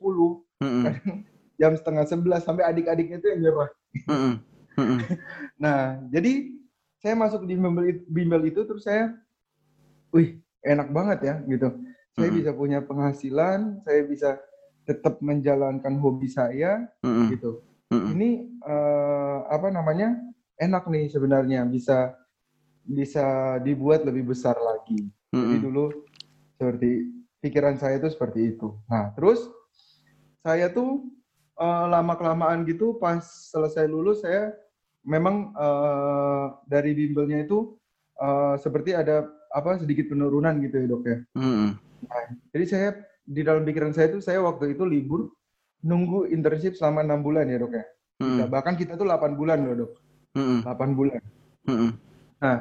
[0.62, 0.84] Hmm.
[1.60, 3.70] jam setengah 11 sampai adik-adiknya itu yang nyerah.
[4.06, 4.34] Hmm.
[4.74, 4.98] Hmm.
[5.62, 6.50] nah, jadi
[6.98, 9.14] saya masuk di bimbel, bimbel itu terus saya,
[10.10, 11.68] wih enak banget ya gitu.
[12.14, 14.38] Saya bisa punya penghasilan, saya bisa
[14.86, 17.26] tetap menjalankan hobi saya mm-hmm.
[17.34, 17.50] gitu.
[17.90, 18.10] Mm-hmm.
[18.14, 18.30] Ini
[18.62, 20.14] uh, apa namanya
[20.60, 22.14] enak nih sebenarnya bisa
[22.84, 25.10] bisa dibuat lebih besar lagi.
[25.32, 25.42] Mm-hmm.
[25.42, 25.84] Jadi dulu
[26.54, 26.90] seperti
[27.42, 28.78] pikiran saya itu seperti itu.
[28.86, 29.50] Nah terus
[30.44, 31.08] saya tuh
[31.58, 34.54] uh, lama kelamaan gitu pas selesai lulus saya
[35.02, 37.74] memang uh, dari bimbelnya itu
[38.20, 41.18] uh, seperti ada apa sedikit penurunan gitu ya dok ya.
[41.38, 41.68] Mm.
[41.70, 41.70] Nah,
[42.54, 42.88] jadi saya
[43.24, 45.32] di dalam pikiran saya itu saya waktu itu libur
[45.84, 47.84] nunggu internship selama enam bulan ya dok ya.
[48.24, 48.36] Mm.
[48.40, 49.92] Nah, bahkan kita tuh 8 bulan loh dok.
[50.38, 50.58] Mm.
[50.64, 51.22] 8 bulan.
[51.68, 51.90] Mm.
[52.40, 52.56] Nah,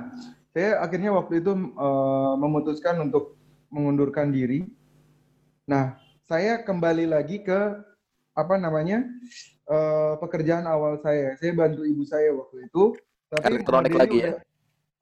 [0.52, 3.40] saya akhirnya waktu itu uh, memutuskan untuk
[3.72, 4.68] mengundurkan diri.
[5.66, 7.80] Nah, saya kembali lagi ke
[8.34, 9.06] apa namanya
[9.72, 11.38] uh, pekerjaan awal saya.
[11.40, 12.98] Saya bantu ibu saya waktu itu.
[13.34, 14.34] Tapi elektronik lagi ya?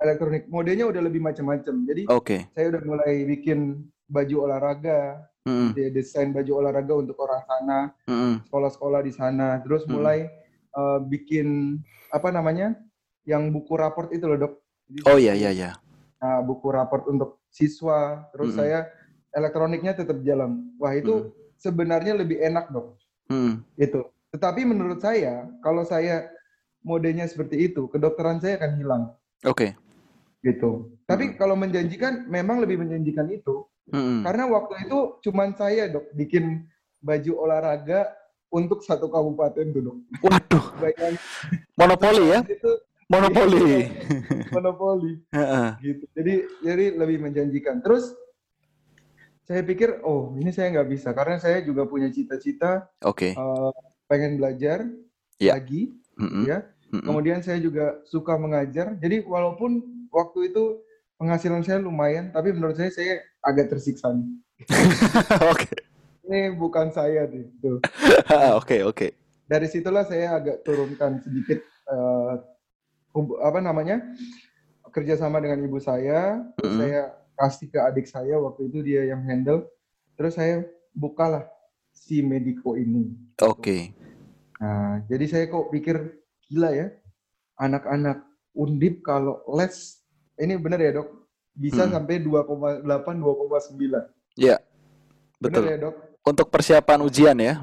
[0.01, 0.47] Elektronik.
[0.47, 1.75] Modelnya udah lebih macam-macam.
[1.89, 2.47] Jadi okay.
[2.55, 5.71] saya udah mulai bikin baju olahraga, mm.
[5.95, 8.51] desain baju olahraga untuk orang sana, mm.
[8.51, 9.63] sekolah-sekolah di sana.
[9.63, 9.91] Terus mm.
[9.95, 10.27] mulai
[10.75, 11.79] uh, bikin
[12.11, 12.75] apa namanya,
[13.23, 14.53] yang buku raport itu loh dok.
[14.91, 15.71] Jadi, oh iya iya iya.
[16.19, 18.27] Nah, buku raport untuk siswa.
[18.35, 18.57] Terus mm.
[18.59, 18.79] saya
[19.31, 20.75] elektroniknya tetap jalan.
[20.75, 21.55] Wah itu mm.
[21.55, 22.99] sebenarnya lebih enak dok.
[23.31, 23.63] Mm.
[23.79, 26.31] Itu Tetapi menurut saya, kalau saya
[26.87, 29.03] modenya seperti itu, kedokteran saya akan hilang.
[29.43, 29.75] Oke.
[29.75, 30.51] Okay.
[30.55, 30.87] Gitu.
[31.05, 31.37] Tapi hmm.
[31.37, 33.67] kalau menjanjikan, memang lebih menjanjikan itu.
[33.91, 34.23] Hmm.
[34.23, 34.99] Karena waktu itu
[35.29, 36.65] cuman saya dok bikin
[37.03, 38.07] baju olahraga
[38.51, 40.03] untuk satu kabupaten dulu.
[40.23, 40.65] Waduh.
[41.79, 42.39] Monopoli ya?
[42.43, 42.71] Itu,
[43.07, 43.59] monopoli.
[43.59, 43.87] Iya,
[44.55, 45.11] monopoli.
[45.79, 46.03] gitu.
[46.15, 47.79] Jadi jadi lebih menjanjikan.
[47.79, 48.11] Terus
[49.47, 52.87] saya pikir oh ini saya nggak bisa karena saya juga punya cita-cita.
[53.03, 53.35] Oke.
[53.35, 53.39] Okay.
[53.39, 53.71] Uh,
[54.07, 54.83] pengen belajar
[55.39, 55.55] yeah.
[55.55, 56.43] lagi, mm -hmm.
[56.47, 56.59] ya.
[56.91, 57.03] Mm -hmm.
[57.07, 58.99] Kemudian saya juga suka mengajar.
[58.99, 59.79] Jadi walaupun
[60.11, 60.83] waktu itu
[61.15, 64.09] penghasilan saya lumayan, tapi menurut saya saya agak tersiksa.
[65.51, 65.67] Oke.
[65.67, 65.79] okay.
[66.21, 67.49] Ini bukan saya nih.
[68.59, 69.07] Oke oke.
[69.49, 71.59] Dari situlah saya agak turunkan sedikit
[71.91, 72.39] uh,
[73.43, 73.99] apa namanya
[74.95, 76.39] kerjasama dengan ibu saya.
[76.55, 76.77] Mm -hmm.
[76.79, 77.01] Saya
[77.41, 79.65] kasih ke adik saya waktu itu dia yang handle
[80.13, 80.61] terus saya
[80.93, 81.49] bukalah
[81.89, 83.09] si Mediko ini
[83.41, 83.81] oke okay.
[84.61, 85.97] nah jadi saya kok pikir
[86.45, 86.93] gila ya
[87.57, 88.21] anak-anak
[88.53, 90.05] undip kalau les
[90.37, 91.09] ini benar ya dok
[91.55, 91.93] bisa hmm.
[91.93, 94.57] sampai 2,8 2,9 ya
[95.41, 97.53] betul benar ya dok untuk persiapan ujian ya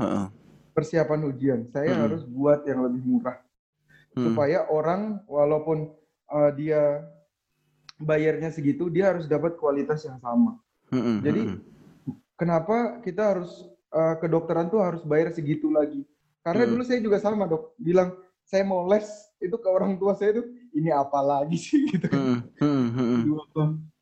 [0.77, 2.03] persiapan ujian saya hmm.
[2.05, 3.39] harus buat yang lebih murah
[4.15, 4.25] hmm.
[4.29, 5.95] supaya orang walaupun
[6.29, 7.07] uh, dia
[7.99, 10.57] bayarnya segitu, dia harus dapat kualitas yang sama.
[10.95, 11.17] Mm-hmm.
[11.21, 11.43] Jadi
[12.39, 16.07] kenapa kita harus uh, kedokteran tuh harus bayar segitu lagi?
[16.47, 16.71] Karena mm.
[16.71, 18.15] dulu saya juga sama dok, bilang
[18.47, 19.05] saya mau les
[19.43, 20.47] itu ke orang tua saya tuh
[20.79, 22.09] ini apa lagi sih gitu.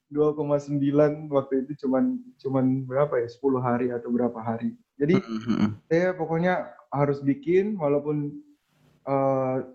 [0.07, 4.79] Dua koma sembilan waktu itu cuman cuman berapa ya 10 hari atau berapa hari.
[4.97, 5.19] Jadi
[5.91, 8.33] saya pokoknya harus bikin walaupun
[9.05, 9.67] uh,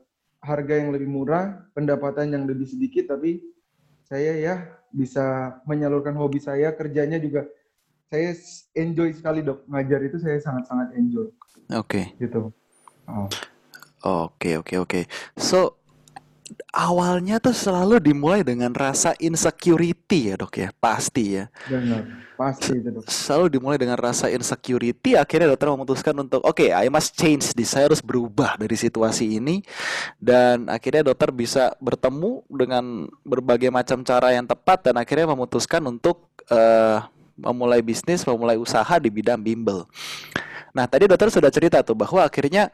[0.42, 3.44] harga yang lebih murah, pendapatan yang lebih sedikit tapi
[4.08, 4.56] saya ya
[4.92, 7.48] bisa menyalurkan hobi saya kerjanya juga
[8.12, 8.36] saya
[8.76, 9.64] enjoy sekali dok.
[9.72, 11.32] Ngajar itu saya sangat sangat enjoy.
[11.72, 12.12] Oke.
[12.12, 12.20] Okay.
[12.20, 12.52] gitu.
[13.08, 15.02] Oke oke oke oke.
[15.40, 15.81] So
[16.72, 20.70] awalnya tuh selalu dimulai dengan rasa insecurity ya dok ya.
[20.78, 21.46] Pasti ya.
[21.68, 22.32] Benar.
[22.36, 23.06] Pasti itu dok.
[23.08, 25.20] Selalu dimulai dengan rasa insecurity.
[25.20, 27.76] Akhirnya dokter memutuskan untuk oke okay, I must change this.
[27.76, 29.64] Saya harus berubah dari situasi ini.
[30.20, 36.30] Dan akhirnya dokter bisa bertemu dengan berbagai macam cara yang tepat dan akhirnya memutuskan untuk
[36.52, 37.04] uh,
[37.42, 39.90] memulai bisnis memulai usaha di bidang bimbel.
[40.72, 42.72] Nah, tadi dokter sudah cerita tuh bahwa akhirnya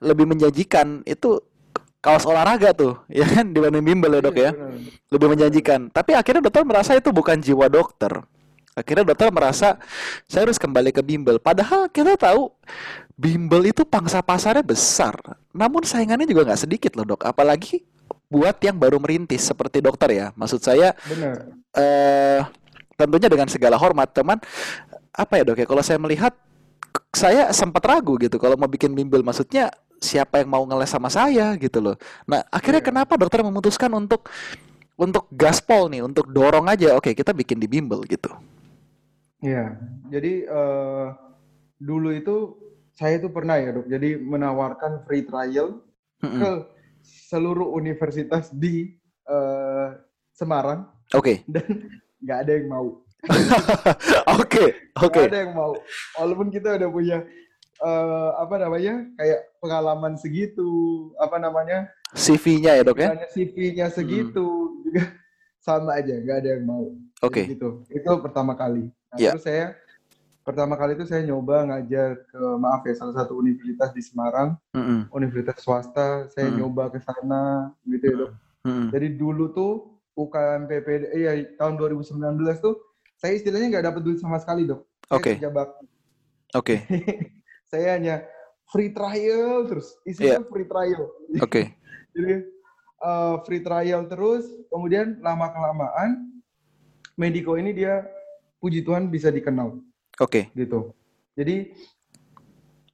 [0.00, 1.40] lebih menjanjikan itu
[2.04, 4.52] kaos olahraga tuh, ya kan dibanding bimbel ya dok ya, iya,
[5.08, 5.88] lebih menjanjikan.
[5.88, 8.20] Tapi akhirnya dokter merasa itu bukan jiwa dokter.
[8.76, 9.80] Akhirnya dokter merasa
[10.28, 11.40] saya harus kembali ke bimbel.
[11.40, 12.52] Padahal kita tahu
[13.16, 15.16] bimbel itu pangsa pasarnya besar,
[15.56, 17.24] namun saingannya juga nggak sedikit loh dok.
[17.24, 17.80] Apalagi
[18.28, 20.26] buat yang baru merintis seperti dokter ya.
[20.36, 21.54] Maksud saya, Benar.
[21.74, 22.40] Eh,
[22.98, 24.38] tentunya dengan segala hormat teman,
[25.14, 25.66] apa ya dok ya?
[25.70, 26.34] Kalau saya melihat
[27.14, 29.70] saya sempat ragu gitu kalau mau bikin bimbel maksudnya
[30.04, 31.96] siapa yang mau ngeles sama saya gitu loh.
[32.28, 32.88] Nah, akhirnya yeah.
[32.92, 34.28] kenapa dokter memutuskan untuk
[34.94, 38.30] untuk gaspol nih, untuk dorong aja, oke kita bikin di bimbel gitu.
[39.40, 39.76] Iya,
[40.12, 41.06] jadi uh,
[41.80, 42.36] dulu itu
[42.94, 45.82] saya itu pernah ya dok, jadi menawarkan free trial
[46.22, 46.40] mm -hmm.
[46.40, 46.50] ke
[47.02, 48.94] seluruh universitas di
[49.28, 49.98] uh,
[50.34, 50.88] Semarang.
[51.12, 51.44] Oke.
[51.44, 51.50] Okay.
[51.50, 51.90] Dan
[52.22, 52.88] nggak ada yang mau.
[54.36, 55.16] Oke, oke.
[55.16, 55.72] Gak ada yang mau.
[56.20, 57.24] Walaupun kita udah punya
[57.80, 60.68] uh, apa namanya kayak pengalaman segitu
[61.18, 64.78] apa namanya CV-nya ya dok ya CV-nya segitu hmm.
[64.86, 65.04] juga
[65.58, 66.92] sama aja nggak ada yang mau
[67.24, 67.50] oke okay.
[67.50, 69.32] gitu itu pertama kali nah, yeah.
[69.34, 69.74] terus saya
[70.44, 74.84] pertama kali itu saya nyoba ngajar ke maaf ya salah satu universitas di Semarang mm
[74.84, 75.00] -hmm.
[75.16, 76.58] universitas swasta saya mm -hmm.
[76.60, 78.30] nyoba ke sana gitu ya dok
[78.62, 78.86] mm -hmm.
[78.92, 79.72] jadi dulu tuh
[80.14, 82.76] UKM PPD eh, ya tahun 2019 tuh
[83.18, 85.36] saya istilahnya nggak dapat duit sama sekali dok Oke.
[85.36, 85.44] Okay.
[85.44, 85.76] Oke.
[86.54, 86.78] Okay.
[87.74, 88.16] saya hanya
[88.70, 90.46] free trial terus isinya yeah.
[90.46, 91.02] free trial
[91.44, 91.74] oke okay.
[92.14, 92.46] jadi
[93.02, 96.30] uh, free trial terus kemudian lama kelamaan
[97.14, 98.06] Mediko ini dia
[98.62, 99.82] puji Tuhan bisa dikenal oke
[100.22, 100.44] okay.
[100.54, 100.94] gitu
[101.34, 101.74] jadi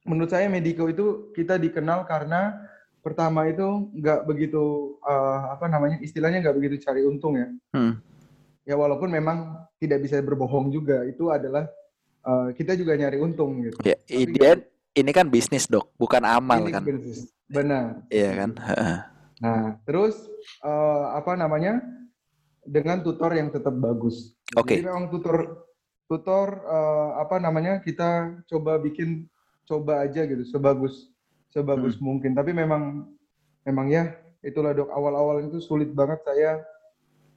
[0.01, 2.57] menurut saya Mediko itu kita dikenal karena
[3.05, 7.93] pertama itu nggak begitu uh, apa namanya istilahnya nggak begitu cari untung ya hmm.
[8.65, 11.65] ya walaupun memang tidak bisa berbohong juga itu adalah
[12.25, 13.77] uh, kita juga nyari untung gitu.
[13.81, 16.83] Ya, yeah, ini kan bisnis dok, bukan amal ini kan.
[16.83, 17.31] Bisnis.
[17.51, 18.07] Benar.
[18.07, 18.51] Iya kan.
[19.41, 20.13] nah terus
[20.61, 21.81] uh, apa namanya
[22.61, 24.37] dengan tutor yang tetap bagus.
[24.55, 24.77] Oke.
[24.77, 24.77] Okay.
[24.79, 25.67] Jadi memang tutor
[26.05, 29.25] tutor uh, apa namanya kita coba bikin
[29.65, 31.11] coba aja gitu sebagus
[31.51, 32.03] sebagus hmm.
[32.03, 32.31] mungkin.
[32.37, 33.11] Tapi memang
[33.65, 36.61] memang ya itulah dok awal-awal itu sulit banget saya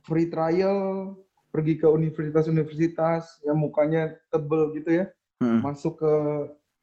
[0.05, 1.13] free trial
[1.53, 5.07] pergi ke universitas-universitas yang mukanya tebel gitu ya
[5.39, 5.63] hmm.
[5.63, 6.13] masuk ke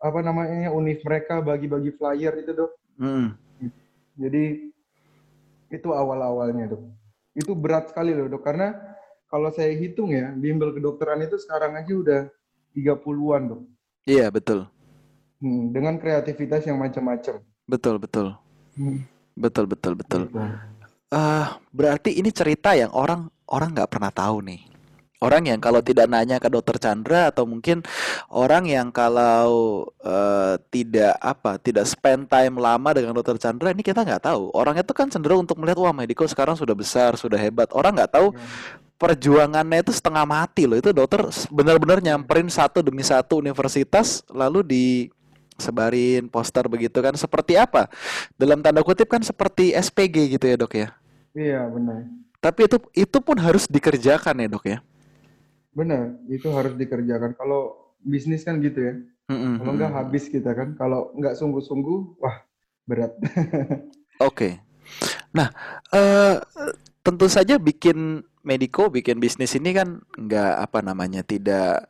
[0.02, 2.72] apa namanya univ mereka bagi-bagi flyer itu dok.
[2.98, 3.38] Hmm.
[4.18, 4.74] Jadi
[5.70, 6.84] itu awal-awalnya dok.
[7.38, 8.74] Itu berat sekali loh dok karena
[9.30, 12.22] kalau saya hitung ya bimbel kedokteran itu sekarang aja udah
[12.74, 13.62] 30-an dok.
[14.10, 14.66] Iya betul.
[15.38, 17.40] Hmm, dengan kreativitas yang macam-macam.
[17.70, 18.28] Betul betul.
[18.76, 19.06] Hmm.
[19.38, 20.28] Betul betul betul.
[21.12, 24.62] Uh, berarti ini cerita yang orang orang nggak pernah tahu nih.
[25.22, 27.86] Orang yang kalau tidak nanya ke dokter Chandra atau mungkin
[28.34, 34.02] orang yang kalau uh, tidak apa tidak spend time lama dengan dokter Chandra ini kita
[34.02, 34.50] nggak tahu.
[34.58, 37.70] Orang itu kan cenderung untuk melihat wah Mediko sekarang sudah besar sudah hebat.
[37.70, 38.42] Orang nggak tahu ya.
[38.98, 40.82] perjuangannya itu setengah mati loh.
[40.82, 41.22] Itu dokter
[41.54, 44.86] benar-benar nyamperin satu demi satu universitas lalu di
[45.62, 47.86] sebarin poster begitu kan seperti apa
[48.34, 50.88] dalam tanda kutip kan seperti SPG gitu ya dok ya
[51.38, 52.10] iya benar
[52.42, 54.78] tapi itu itu pun harus dikerjakan ya dok ya
[55.72, 58.94] benar itu harus dikerjakan kalau bisnis kan gitu ya
[59.32, 59.56] mm-hmm.
[59.62, 62.38] kalau nggak habis kita kan kalau nggak sungguh-sungguh wah
[62.86, 63.82] berat oke
[64.20, 64.60] okay.
[65.32, 65.50] nah
[65.96, 66.42] uh,
[67.02, 71.86] tentu saja bikin Mediko bikin bisnis ini kan nggak apa namanya tidak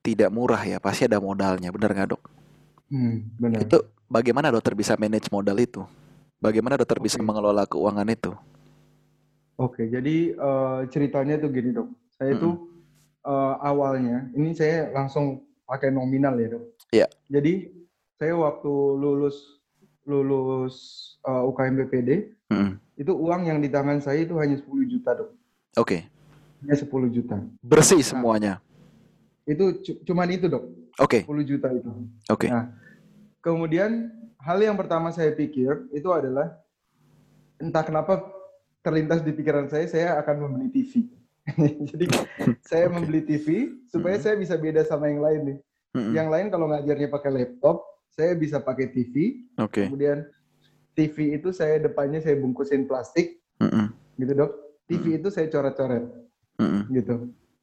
[0.00, 2.24] tidak murah ya pasti ada modalnya benar nggak dok
[2.94, 3.64] Hmm, benar.
[3.64, 5.82] Itu bagaimana dokter bisa manage modal itu?
[6.38, 7.06] Bagaimana dokter okay.
[7.10, 8.32] bisa mengelola keuangan itu?
[9.58, 11.88] Oke, jadi uh, ceritanya tuh gini dok.
[12.14, 12.73] Saya itu
[13.24, 16.64] uh, awalnya, ini saya langsung pakai nominal ya dok.
[16.92, 17.00] Iya.
[17.04, 17.10] Yeah.
[17.32, 17.54] Jadi
[18.20, 19.36] saya waktu lulus
[20.04, 20.76] lulus
[21.24, 22.10] uh, eh, UKM BPD,
[22.52, 25.34] mm itu uang yang di tangan saya itu hanya 10 juta dok.
[25.82, 26.06] Oke.
[26.06, 26.62] Okay.
[26.62, 27.36] Hanya 10 juta.
[27.58, 28.52] Bersih nah, semuanya.
[29.42, 30.62] Itu cuman itu dok.
[31.02, 31.26] Oke.
[31.26, 31.42] Okay.
[31.42, 31.90] 10 juta itu.
[32.30, 32.46] Oke.
[32.46, 32.48] Okay.
[32.54, 32.70] Nah,
[33.42, 36.54] kemudian hal yang pertama saya pikir itu adalah
[37.58, 38.22] entah kenapa
[38.84, 41.10] terlintas di pikiran saya saya akan membeli TV.
[41.92, 42.06] Jadi
[42.64, 42.94] saya okay.
[42.94, 43.46] membeli TV
[43.88, 44.24] supaya mm -hmm.
[44.24, 45.58] saya bisa beda sama yang lain nih.
[45.94, 46.12] Mm -hmm.
[46.16, 47.76] Yang lain kalau ngajarnya pakai laptop,
[48.12, 49.44] saya bisa pakai TV.
[49.60, 49.84] Oke.
[49.84, 49.84] Okay.
[49.88, 50.24] Kemudian
[50.96, 53.40] TV itu saya depannya saya bungkusin plastik.
[53.60, 53.86] Mm -hmm.
[54.20, 54.52] Gitu, Dok.
[54.88, 55.18] TV mm -hmm.
[55.20, 56.04] itu saya coret-coret.
[56.56, 56.82] Mm -hmm.
[56.92, 57.14] Gitu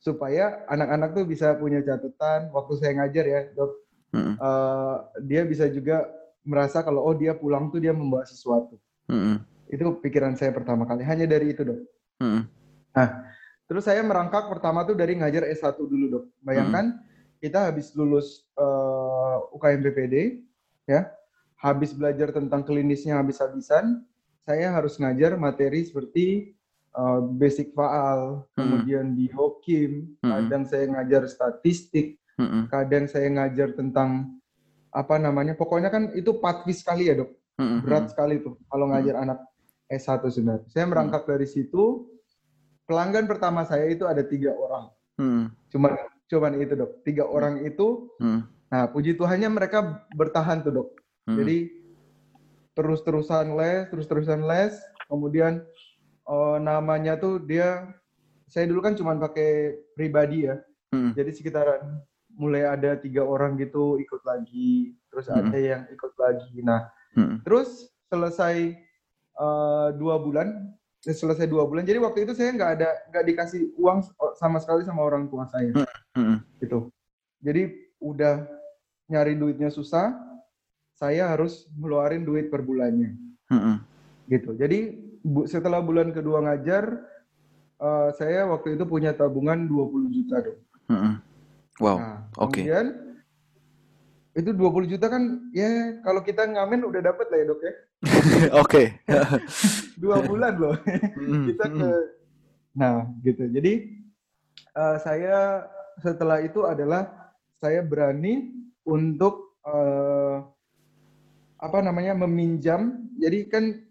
[0.02, 3.72] supaya anak-anak tuh bisa punya catatan waktu saya ngajar ya dok
[4.18, 4.36] mm-hmm.
[4.42, 6.10] uh, dia bisa juga
[6.42, 9.38] merasa kalau oh dia pulang tuh dia membawa sesuatu mm-hmm.
[9.70, 11.80] itu pikiran saya pertama kali hanya dari itu dok
[12.18, 12.44] mm-hmm.
[12.98, 13.10] nah
[13.72, 17.40] terus saya merangkak pertama tuh dari ngajar S1 dulu dok bayangkan mm-hmm.
[17.40, 20.16] kita habis lulus uh, eh, UKM BPD
[20.92, 21.08] ya
[21.56, 24.04] habis belajar tentang klinisnya habis-habisan
[24.44, 26.58] saya harus ngajar materi seperti
[26.96, 28.58] uh, basic faal, hmm.
[28.58, 30.30] kemudian di Hokim, hmm.
[30.30, 32.68] kadang saya ngajar statistik, hmm.
[32.72, 34.42] kadang saya ngajar tentang
[34.92, 37.32] apa namanya, pokoknya kan itu patvis sekali ya dok,
[37.62, 37.86] hmm.
[37.86, 39.24] berat sekali tuh kalau ngajar hmm.
[39.30, 39.40] anak
[39.92, 40.68] S1 sebenarnya.
[40.72, 41.32] Saya merangkak hmm.
[41.32, 42.10] dari situ,
[42.90, 44.86] pelanggan pertama saya itu ada tiga orang,
[45.20, 45.44] hmm.
[45.74, 45.92] cuman
[46.32, 47.34] cuman itu dok, tiga hmm.
[47.36, 48.42] orang itu, hmm.
[48.72, 50.90] nah puji Tuhannya mereka bertahan tuh dok,
[51.28, 51.38] hmm.
[51.42, 51.58] jadi
[52.72, 54.74] terus-terusan les, terus-terusan les,
[55.12, 55.60] kemudian
[56.24, 57.92] oh, namanya tuh dia
[58.52, 60.60] saya dulu kan cuma pakai pribadi ya.
[60.92, 61.16] Hmm.
[61.16, 62.04] Jadi sekitaran
[62.36, 65.40] mulai ada tiga orang gitu ikut lagi, terus hmm.
[65.40, 66.56] ada yang ikut lagi.
[66.60, 66.84] Nah,
[67.16, 67.48] hmm.
[67.48, 68.76] terus selesai
[69.40, 70.68] uh, dua bulan,
[71.02, 71.82] selesai dua bulan.
[71.82, 74.06] Jadi waktu itu saya nggak ada nggak dikasih uang
[74.38, 75.90] sama sekali sama orang tua saya, hmm.
[76.14, 76.38] Hmm.
[76.62, 76.94] gitu.
[77.42, 78.46] Jadi udah
[79.10, 80.14] nyari duitnya susah,
[80.94, 83.18] saya harus ngeluarin duit per bulannya,
[83.50, 83.78] hmm.
[84.30, 84.54] gitu.
[84.54, 87.02] Jadi bu, setelah bulan kedua ngajar,
[87.82, 90.62] uh, saya waktu itu punya tabungan 20 juta dong.
[90.86, 91.14] -hmm.
[91.82, 91.98] Wow.
[91.98, 92.62] Nah, Oke.
[92.62, 92.64] Okay.
[92.70, 92.88] Kemudian
[94.32, 97.74] itu 20 juta kan ya kalau kita ngamen udah dapet lah ya dok ya.
[98.64, 98.84] Oke.
[100.02, 100.76] Dua bulan loh.
[101.20, 101.90] Mm, kita ke.
[102.80, 103.44] Nah gitu.
[103.52, 103.74] Jadi
[104.72, 105.68] uh, saya
[106.00, 107.12] setelah itu adalah
[107.60, 108.56] saya berani
[108.88, 110.48] untuk uh,
[111.60, 113.04] apa namanya meminjam.
[113.20, 113.84] Jadi kan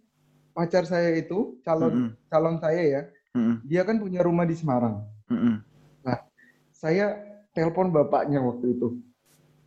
[0.57, 2.12] pacar saya itu calon mm -hmm.
[2.33, 3.03] calon saya ya,
[3.37, 3.57] mm -hmm.
[3.68, 5.05] dia kan punya rumah di Semarang.
[5.31, 5.55] Mm -hmm.
[6.03, 6.18] Nah,
[6.72, 7.20] saya
[7.53, 8.98] telepon bapaknya waktu itu.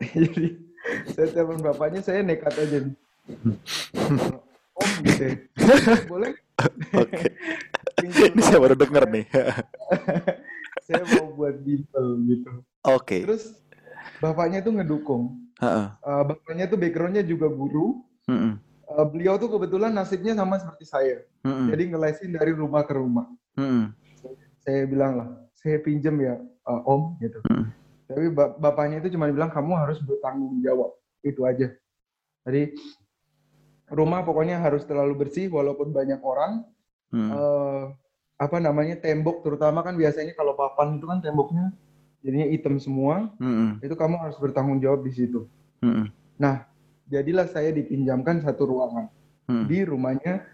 [0.15, 0.47] Jadi
[1.15, 2.95] saya telepon bapaknya, saya nekat aja nih.
[4.79, 5.35] Om gitu, ya.
[6.11, 6.33] boleh?
[6.97, 7.19] Oke.
[8.03, 9.25] Ini saya baru denger nih.
[10.83, 12.51] saya mau buat bimbel gitu.
[12.83, 12.97] Oke.
[12.99, 13.21] Okay.
[13.23, 13.43] Terus
[14.19, 15.39] bapaknya tuh ngedukung.
[15.61, 15.87] Uh -uh.
[16.25, 18.01] Bapaknya tuh backgroundnya juga guru.
[18.27, 18.53] Uh -uh
[19.01, 21.17] beliau tuh kebetulan nasibnya sama seperti saya.
[21.41, 21.67] Mm-hmm.
[21.73, 23.25] Jadi ngelesin dari rumah ke rumah.
[23.57, 23.83] Mm-hmm.
[24.63, 26.37] Saya bilang lah, saya pinjam ya
[26.69, 27.41] uh, om gitu.
[27.49, 27.67] Mm-hmm.
[28.07, 30.93] Tapi bap- bapaknya itu cuma bilang kamu harus bertanggung jawab.
[31.23, 31.71] Itu aja.
[32.43, 32.75] Jadi
[33.91, 36.67] rumah pokoknya harus terlalu bersih walaupun banyak orang.
[37.13, 37.31] Mm-hmm.
[37.31, 37.83] Uh,
[38.41, 41.71] apa namanya tembok terutama kan biasanya kalau papan itu kan temboknya
[42.25, 43.31] jadinya hitam semua.
[43.39, 43.85] Mm-hmm.
[43.85, 45.47] Itu kamu harus bertanggung jawab di situ.
[45.83, 46.07] Hmm.
[46.39, 46.63] Nah,
[47.11, 49.11] jadilah saya dipinjamkan satu ruangan
[49.51, 49.65] hmm.
[49.67, 50.47] di rumahnya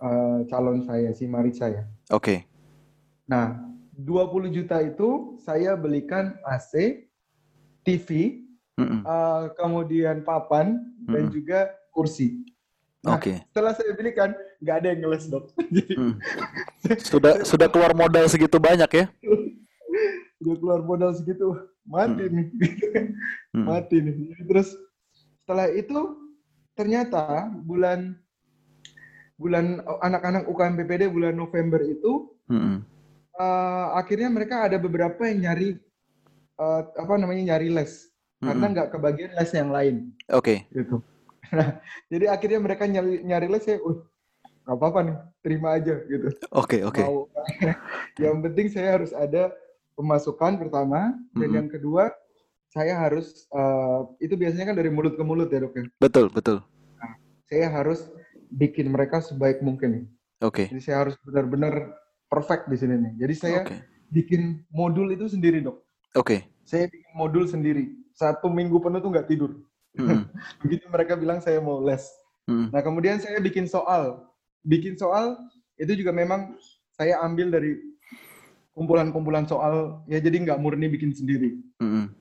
[0.00, 1.84] uh, calon saya si Mari saya.
[2.08, 2.24] Oke.
[2.24, 2.38] Okay.
[3.28, 3.69] Nah,
[4.06, 7.04] 20 juta itu saya belikan AC,
[7.84, 8.40] TV,
[8.78, 9.00] mm -mm.
[9.04, 11.12] Uh, kemudian papan mm -mm.
[11.12, 11.60] dan juga
[11.92, 12.44] kursi.
[13.00, 13.32] Nah, Oke.
[13.32, 13.36] Okay.
[13.48, 14.30] Setelah saya belikan,
[14.60, 15.44] nggak ada yang ngeles dok.
[15.74, 16.14] Jadi, mm.
[17.00, 19.06] sudah sudah keluar modal segitu banyak ya?
[20.40, 21.52] sudah keluar modal segitu,
[21.84, 22.32] mati mm.
[22.32, 22.46] nih,
[23.56, 23.64] mm.
[23.64, 24.14] mati nih.
[24.48, 24.72] Terus
[25.44, 26.16] setelah itu
[26.76, 28.16] ternyata bulan
[29.40, 32.84] bulan anak-anak UKM PPD bulan November itu hmm.
[33.40, 35.80] Uh, akhirnya mereka ada beberapa yang nyari
[36.60, 38.46] uh, apa namanya nyari les hmm.
[38.52, 39.94] karena nggak kebagian les yang lain.
[40.28, 40.68] Oke.
[40.68, 40.84] Okay.
[40.84, 41.00] Gitu.
[41.50, 44.06] Nah, jadi akhirnya mereka nyari nyari les ya, uh,
[44.62, 46.30] nggak apa-apa nih, terima aja gitu.
[46.54, 47.02] Oke okay, oke.
[47.02, 47.74] Okay.
[48.22, 49.50] yang penting saya harus ada
[49.98, 51.58] pemasukan pertama dan hmm.
[51.58, 52.14] yang kedua
[52.70, 55.84] saya harus uh, itu biasanya kan dari mulut ke mulut ya dok ya.
[55.98, 56.62] Betul betul.
[57.02, 57.18] Nah,
[57.50, 58.06] saya harus
[58.54, 60.06] bikin mereka sebaik mungkin.
[60.38, 60.54] Oke.
[60.54, 60.66] Okay.
[60.70, 61.98] Jadi saya harus benar-benar
[62.30, 63.12] perfect di sini nih.
[63.26, 63.82] Jadi saya okay.
[64.08, 65.82] bikin modul itu sendiri dok.
[66.14, 66.24] Oke.
[66.24, 66.40] Okay.
[66.62, 67.90] Saya bikin modul sendiri.
[68.14, 69.58] Satu minggu penuh tuh nggak tidur.
[69.98, 70.30] Mm.
[70.62, 72.06] Begitu mereka bilang saya mau les.
[72.46, 72.70] Mm.
[72.70, 74.22] Nah kemudian saya bikin soal.
[74.62, 75.34] Bikin soal
[75.74, 76.54] itu juga memang
[76.94, 77.74] saya ambil dari
[78.72, 80.06] kumpulan-kumpulan soal.
[80.06, 81.58] Ya jadi nggak murni bikin sendiri.
[81.82, 82.14] Mm.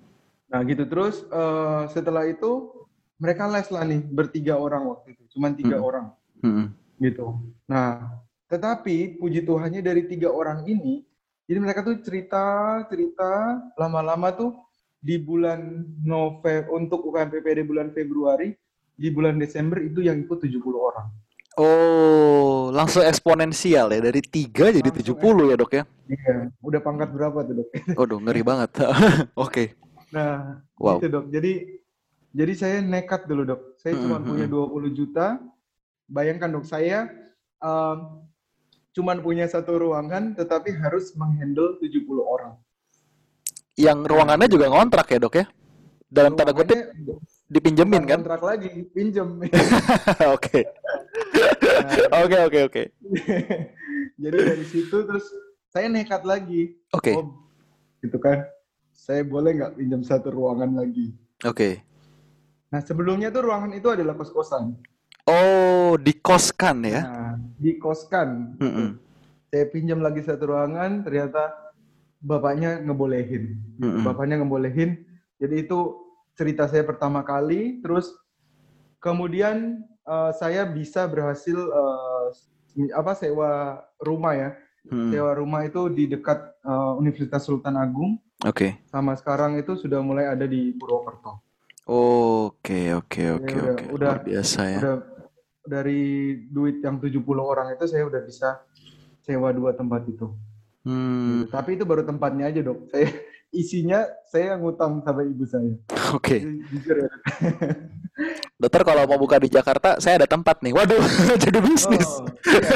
[0.49, 2.73] Nah gitu terus uh, setelah itu
[3.21, 5.37] mereka les lah nih bertiga orang waktu itu.
[5.37, 5.85] Cuman tiga mm.
[5.85, 6.05] orang
[6.43, 6.67] hmm.
[7.03, 7.39] gitu.
[7.67, 8.07] Nah,
[8.49, 11.05] tetapi puji Tuhannya dari tiga orang ini,
[11.45, 14.57] jadi mereka tuh cerita cerita lama-lama tuh
[14.99, 18.51] di bulan November untuk UKM PPD bulan Februari,
[18.99, 21.07] di bulan Desember itu yang ikut 70 orang.
[21.59, 25.83] Oh, langsung eksponensial ya dari tiga jadi tujuh puluh ya dok ya?
[26.07, 27.67] Iya, udah pangkat berapa tuh dok?
[27.99, 28.71] Oh, dong, ngeri banget.
[28.79, 28.95] Oke.
[29.35, 29.67] okay.
[30.15, 30.97] Nah, wow.
[30.97, 31.25] gitu dok.
[31.27, 31.83] Jadi,
[32.31, 33.61] jadi saya nekat dulu dok.
[33.75, 34.07] Saya mm -hmm.
[34.07, 35.27] cuma punya 20 juta,
[36.07, 37.11] bayangkan dok saya
[37.59, 38.23] um,
[38.93, 42.53] cuman punya satu ruangan tetapi harus menghandle 70 orang.
[43.79, 45.45] Yang ruangannya juga ngontrak ya dok ya?
[46.09, 46.89] Dalam tanda kutip
[47.49, 48.19] dipinjemin kan?
[48.25, 49.45] Kontrak lagi, pinjem.
[50.35, 50.65] Oke.
[51.79, 52.83] Nah, oke oke oke.
[54.23, 55.25] Jadi dari situ terus
[55.71, 56.75] saya nekat lagi.
[56.91, 57.13] Oke.
[57.13, 57.15] Okay.
[57.15, 57.31] Oh,
[58.03, 58.43] gitu kan.
[58.91, 61.15] Saya boleh nggak pinjam satu ruangan lagi?
[61.47, 61.55] Oke.
[61.55, 61.73] Okay.
[62.69, 64.75] Nah sebelumnya tuh ruangan itu adalah kos-kosan.
[65.29, 67.01] Oh, dikoskan ya?
[67.05, 67.28] Nah,
[67.59, 68.55] dikoskan.
[68.57, 68.87] Mm -mm.
[69.51, 71.51] Saya pinjam lagi satu ruangan, ternyata
[72.23, 73.59] bapaknya ngebolehin.
[73.77, 74.03] Mm -mm.
[74.07, 75.03] Bapaknya ngebolehin.
[75.39, 75.79] Jadi itu
[76.39, 77.83] cerita saya pertama kali.
[77.83, 78.15] Terus
[79.03, 82.27] kemudian uh, saya bisa berhasil uh,
[82.95, 84.51] apa sewa rumah ya.
[84.87, 85.11] Hmm.
[85.11, 88.15] Sewa rumah itu di dekat uh, Universitas Sultan Agung.
[88.47, 88.79] Oke.
[88.79, 88.87] Okay.
[88.87, 91.43] Sama sekarang itu sudah mulai ada di Purwokerto.
[91.89, 93.83] Oke, oke, oke, oke.
[93.91, 94.79] Udah biasa ya.
[94.79, 94.95] Udah
[95.65, 98.63] dari duit yang 70 orang itu saya udah bisa
[99.23, 100.31] sewa dua tempat itu.
[100.87, 101.45] Hmm.
[101.51, 102.89] Tapi itu baru tempatnya aja dok.
[102.89, 103.07] Saya
[103.51, 105.73] isinya saya ngutang sama ibu saya.
[106.15, 106.39] Oke.
[106.39, 106.39] Okay.
[106.73, 107.09] Jujur ya.
[108.59, 110.75] Dokter kalau mau buka di Jakarta, saya ada tempat nih.
[110.75, 110.99] Waduh,
[111.43, 112.19] jadi bisnis.
[112.19, 112.75] Oh, iya.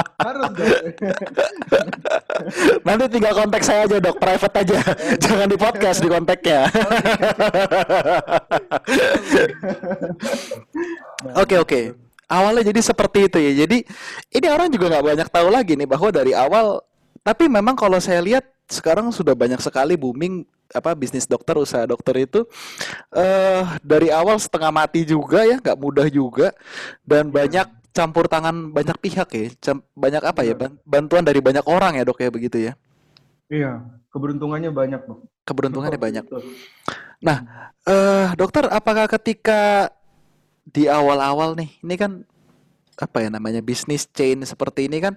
[0.18, 0.66] Harus dok.
[2.86, 4.78] Nanti tinggal kontak saya aja dok, private aja.
[5.22, 6.66] Jangan di podcast di kontaknya.
[11.34, 11.80] Oke oke.
[12.30, 13.66] Awalnya jadi seperti itu ya.
[13.66, 13.82] Jadi
[14.30, 16.78] ini orang juga nggak banyak tahu lagi nih bahwa dari awal.
[17.26, 22.28] Tapi memang kalau saya lihat sekarang sudah banyak sekali booming apa bisnis dokter usaha dokter
[22.28, 22.44] itu
[23.16, 26.52] uh, dari awal setengah mati juga ya nggak mudah juga
[27.08, 27.64] dan banyak
[27.96, 29.46] campur tangan banyak pihak ya.
[29.60, 30.54] Cam banyak apa ya?
[30.54, 30.68] Iya.
[30.82, 32.72] bantuan dari banyak orang ya dok ya begitu ya?
[33.48, 35.18] Iya keberuntungannya banyak dok.
[35.44, 36.24] Keberuntungannya banyak.
[37.22, 37.38] Nah
[37.84, 39.92] uh, dokter apakah ketika
[40.68, 42.12] di awal-awal nih ini kan
[42.98, 45.14] apa ya namanya bisnis chain seperti ini kan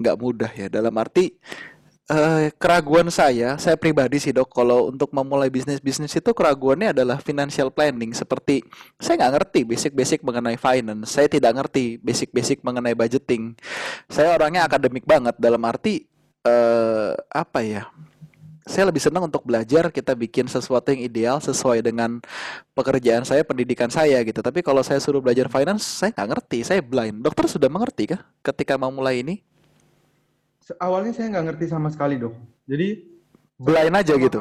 [0.00, 0.66] nggak mudah ya.
[0.72, 1.36] Dalam arti
[2.10, 7.20] uh, keraguan saya saya pribadi sih dok kalau untuk memulai bisnis bisnis itu keraguannya adalah
[7.22, 8.64] financial planning seperti
[8.98, 13.54] saya nggak ngerti basic-basic mengenai finance saya tidak ngerti basic-basic mengenai budgeting
[14.10, 16.08] saya orangnya akademik banget dalam arti
[16.48, 17.84] uh, apa ya
[18.62, 22.22] saya lebih senang untuk belajar kita bikin sesuatu yang ideal sesuai dengan
[22.78, 24.38] pekerjaan saya, pendidikan saya gitu.
[24.38, 27.26] Tapi kalau saya suruh belajar finance, saya nggak ngerti, saya blind.
[27.26, 29.42] Dokter sudah mengerti kah ketika mau mulai ini?
[30.78, 32.34] Awalnya saya nggak ngerti sama sekali dok.
[32.68, 33.02] Jadi
[33.58, 34.38] blind aja gitu.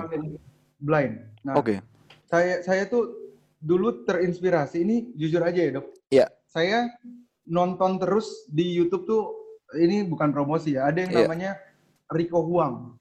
[0.82, 1.14] Blind.
[1.44, 1.78] Nah, Oke.
[1.78, 1.78] Okay.
[2.30, 3.12] Saya saya tuh
[3.60, 5.88] dulu terinspirasi ini jujur aja ya dok.
[6.14, 6.26] Iya.
[6.48, 6.92] Saya
[7.48, 9.24] nonton terus di YouTube tuh
[9.76, 10.88] ini bukan promosi ya.
[10.88, 11.22] Ada yang yeah.
[11.26, 11.52] namanya
[12.12, 12.96] Rico Huang.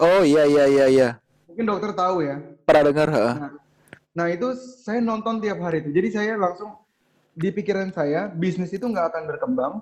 [0.00, 1.08] Oh iya iya iya iya.
[1.46, 2.40] Mungkin dokter tahu ya.
[2.64, 3.08] Pernah dengar?
[3.10, 3.52] Nah,
[4.10, 4.52] Nah itu
[4.82, 5.90] saya nonton tiap hari itu.
[5.94, 6.74] Jadi saya langsung
[7.34, 9.74] di pikiran saya bisnis itu nggak akan berkembang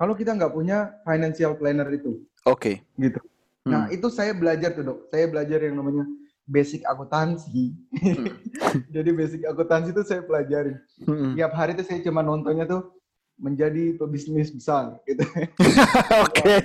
[0.00, 2.24] kalau kita nggak punya financial planner itu.
[2.48, 2.80] Oke.
[2.80, 2.96] Okay.
[2.96, 3.20] Gitu.
[3.68, 3.70] Hmm.
[3.76, 4.98] Nah itu saya belajar tuh dok.
[5.12, 6.08] Saya belajar yang namanya
[6.48, 7.76] basic akuntansi.
[8.00, 8.32] Hmm.
[8.96, 10.72] Jadi basic akuntansi itu saya pelajari.
[11.04, 11.36] Hmm.
[11.36, 12.96] Tiap hari itu saya cuma nontonnya tuh
[13.36, 15.24] menjadi pebisnis besar gitu.
[16.24, 16.60] Oke.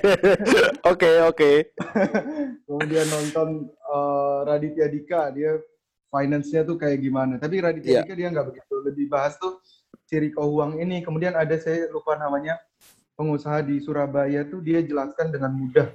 [0.84, 1.52] Oke, oke.
[2.68, 5.56] Kemudian nonton uh, Raditya Dika, dia
[6.12, 7.40] finance-nya tuh kayak gimana.
[7.40, 8.04] Tapi Raditya yeah.
[8.04, 8.76] Dika dia nggak begitu.
[8.92, 9.64] Lebih bahas tuh
[10.04, 11.00] ciri keuangan ini.
[11.00, 12.60] Kemudian ada saya lupa namanya
[13.16, 15.88] pengusaha di Surabaya tuh dia jelaskan dengan mudah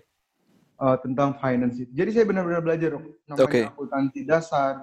[0.80, 1.84] uh, tentang finance.
[1.92, 2.96] Jadi saya benar-benar belajar
[3.28, 3.68] namanya okay.
[3.68, 4.82] akuntansi dasar.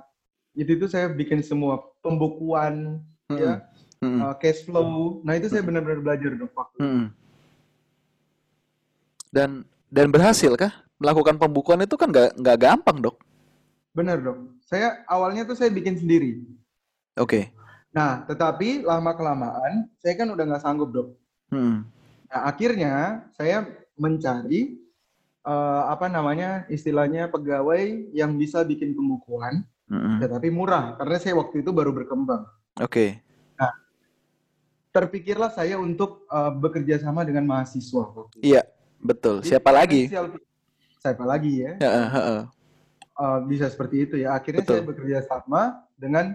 [0.54, 3.38] Itu itu saya bikin semua pembukuan hmm.
[3.38, 3.54] ya
[4.02, 4.20] hmm.
[4.22, 5.22] uh, cash flow.
[5.26, 6.78] Nah itu saya benar-benar belajar dong waktu.
[6.80, 7.06] Hmm.
[9.34, 9.50] Dan
[9.90, 13.18] dan berhasil kah melakukan pembukuan itu kan nggak nggak gampang dok?
[13.94, 14.38] Benar dok.
[14.66, 16.46] Saya awalnya tuh saya bikin sendiri.
[17.18, 17.26] Oke.
[17.26, 17.44] Okay.
[17.94, 21.08] Nah tetapi lama kelamaan saya kan udah nggak sanggup dok.
[21.50, 21.86] Hmm.
[22.28, 22.94] Nah akhirnya
[23.36, 23.66] saya
[23.98, 24.78] mencari
[25.48, 30.22] uh, apa namanya istilahnya pegawai yang bisa bikin pembukuan, mm-hmm.
[30.22, 32.46] tetapi murah karena saya waktu itu baru berkembang.
[32.78, 32.86] Oke.
[32.86, 33.10] Okay
[34.98, 38.34] terpikirlah saya untuk uh, bekerja sama dengan mahasiswa.
[38.42, 38.66] Iya,
[38.98, 39.46] betul.
[39.46, 40.10] Jadi, siapa lagi?
[40.98, 41.72] Siapa lagi ya?
[41.78, 42.42] ya uh, uh,
[43.22, 43.38] uh.
[43.46, 44.34] bisa seperti itu ya.
[44.34, 44.74] Akhirnya betul.
[44.74, 46.34] saya bekerja sama dengan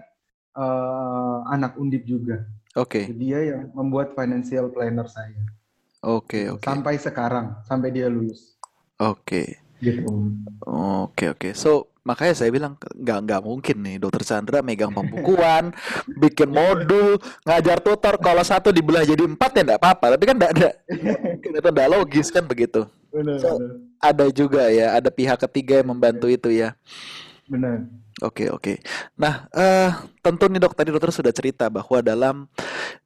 [0.55, 2.47] uh, anak undip juga.
[2.79, 3.11] Oke.
[3.11, 3.13] Okay.
[3.19, 5.43] Dia yang membuat financial planner saya.
[6.03, 6.59] Oke, okay, oke.
[6.59, 6.67] Okay.
[6.67, 8.59] Sampai sekarang, sampai dia lulus.
[8.99, 9.23] Oke.
[9.23, 9.47] Okay.
[9.79, 10.03] Gitu.
[10.03, 10.27] Oke,
[10.67, 11.39] okay, oke.
[11.39, 11.51] Okay.
[11.55, 15.71] So, makanya saya bilang nggak nggak mungkin nih dokter Chandra megang pembukuan
[16.23, 17.15] bikin modul
[17.47, 20.69] ngajar tutor kalau satu dibelah jadi empat ya nggak apa-apa tapi kan nggak ada
[21.39, 23.79] itu nggak logis kan begitu benar, so, benar.
[24.03, 26.75] ada juga ya ada pihak ketiga yang membantu itu ya
[27.49, 27.87] benar
[28.21, 28.77] Oke oke.
[29.17, 29.89] Nah uh,
[30.21, 32.35] tentu nih dok tadi dokter sudah cerita bahwa dalam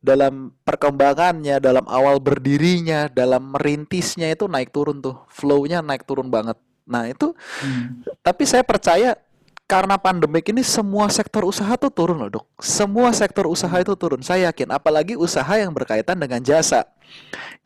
[0.04, 6.60] dalam perkembangannya, dalam awal berdirinya, dalam merintisnya itu naik turun tuh, flownya naik turun banget.
[6.88, 8.08] Nah, itu hmm.
[8.24, 9.20] tapi saya percaya
[9.68, 12.46] karena pandemik ini semua sektor usaha tuh turun loh, Dok.
[12.64, 14.24] Semua sektor usaha itu turun.
[14.24, 16.88] Saya yakin apalagi usaha yang berkaitan dengan jasa.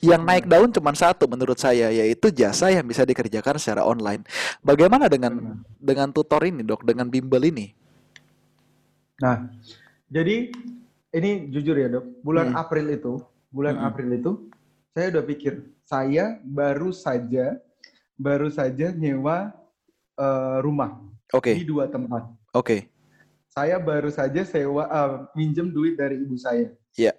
[0.01, 4.25] Yang naik daun cuma satu menurut saya yaitu jasa yang bisa dikerjakan secara online.
[4.65, 6.81] Bagaimana dengan dengan tutor ini, Dok?
[6.81, 7.69] Dengan bimbel ini?
[9.21, 9.45] Nah,
[10.09, 10.49] jadi
[11.13, 12.25] ini jujur ya, Dok.
[12.25, 12.61] Bulan hmm.
[12.65, 13.21] April itu,
[13.53, 13.87] bulan hmm.
[13.93, 14.31] April itu
[14.97, 15.53] saya udah pikir
[15.85, 17.61] saya baru saja
[18.17, 19.53] baru saja nyewa
[20.17, 21.55] uh, rumah okay.
[21.59, 22.27] di dua tempat.
[22.51, 22.65] Oke.
[22.65, 22.81] Okay.
[23.51, 26.71] Saya baru saja sewa uh, minjem duit dari ibu saya.
[26.95, 27.11] Iya.
[27.11, 27.15] Yeah.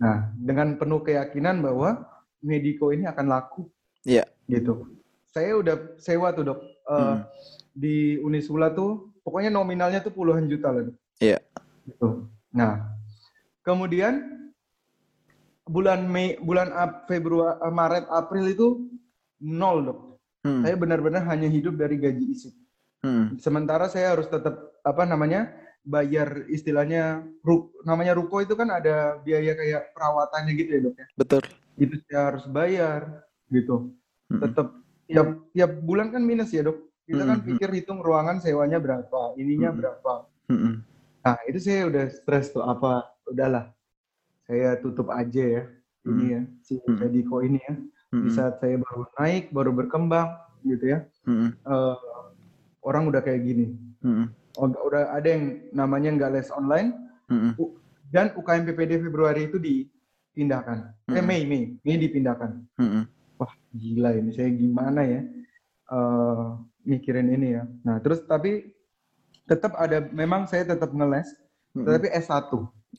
[0.00, 2.08] Nah, dengan penuh keyakinan bahwa
[2.40, 3.68] Mediko ini akan laku.
[4.08, 4.24] Iya.
[4.48, 4.64] Yeah.
[4.64, 4.72] Gitu.
[5.28, 7.16] Saya udah sewa tuh dok uh, hmm.
[7.76, 10.88] di Unisula tuh, pokoknya nominalnya tuh puluhan juta lah.
[11.20, 11.36] Iya.
[11.36, 11.40] Yeah.
[11.84, 12.08] Gitu.
[12.56, 12.96] Nah,
[13.60, 14.24] kemudian
[15.68, 16.72] bulan Mei, bulan
[17.04, 18.88] Februari, Maret, April itu
[19.44, 19.98] nol dok.
[20.48, 20.64] Hmm.
[20.64, 22.50] Saya benar-benar hanya hidup dari gaji isi.
[23.04, 23.38] Hmm.
[23.38, 25.54] Sementara saya harus tetap apa namanya
[25.86, 31.06] bayar istilahnya ruk, namanya ruko itu kan ada biaya kayak perawatannya gitu ya dok ya.
[31.14, 31.42] Betul.
[31.78, 33.00] Itu saya harus bayar
[33.48, 33.94] gitu.
[34.28, 34.40] Hmm.
[34.42, 34.68] Tetap
[35.08, 36.78] tiap tiap bulan kan minus ya dok.
[37.08, 37.32] Kita kan hmm.
[37.32, 39.78] kan pikir hitung ruangan sewanya berapa, ininya hmm.
[39.80, 40.12] berapa.
[40.52, 40.84] Hmm.
[41.24, 43.72] Nah itu saya udah stres tuh apa udahlah
[44.48, 45.62] saya tutup aja ya
[46.08, 46.10] hmm.
[46.10, 46.96] ini ya si hmm.
[46.96, 47.74] Mediko ini ya
[48.16, 48.22] hmm.
[48.24, 50.32] di saat saya baru naik baru berkembang
[50.64, 51.52] gitu ya hmm.
[51.68, 51.96] uh,
[52.82, 54.26] orang udah kayak gini hmm.
[54.58, 56.94] udah ada yang namanya nggak les online
[57.30, 57.54] hmm.
[58.10, 61.16] dan UKM PPD Februari itu dipindahkan hmm.
[61.18, 63.02] eh Mei Mei Mei dipindahkan hmm.
[63.38, 65.20] wah gila ini saya gimana ya
[65.92, 68.74] uh, mikirin ini ya nah terus tapi
[69.48, 71.28] tetap ada memang saya tetap ngeles
[71.74, 71.84] hmm.
[71.86, 72.52] tetapi S1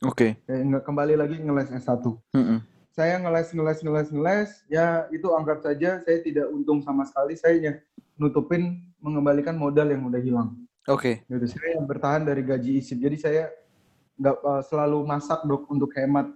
[0.06, 0.38] Oke.
[0.38, 0.64] Okay.
[0.86, 2.06] Kembali lagi ngeles S1.
[2.30, 7.38] Hmm saya ngeles ngeles ngeles ngeles ya itu anggap saja saya tidak untung sama sekali
[7.38, 7.78] saya
[8.18, 10.58] nutupin mengembalikan modal yang udah hilang
[10.90, 11.14] oke okay.
[11.30, 13.42] gitu saya bertahan dari gaji isip jadi saya
[14.20, 16.28] nggak uh, selalu masak dok untuk hemat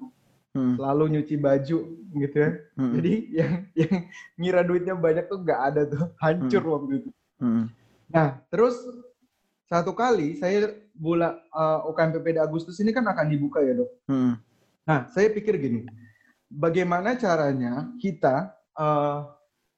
[0.55, 0.79] hmm.
[0.79, 2.93] selalu nyuci baju gitu ya hmm.
[2.97, 3.95] jadi yang yang
[4.39, 6.73] ngira duitnya banyak tuh nggak ada tuh hancur hmm.
[6.73, 7.11] waktu itu
[7.43, 7.65] hmm.
[8.09, 8.79] nah terus
[9.67, 14.33] satu kali saya bulan uh, UKM PPD Agustus ini kan akan dibuka ya dok hmm.
[14.87, 15.85] nah saya pikir gini
[16.55, 19.27] bagaimana caranya kita uh,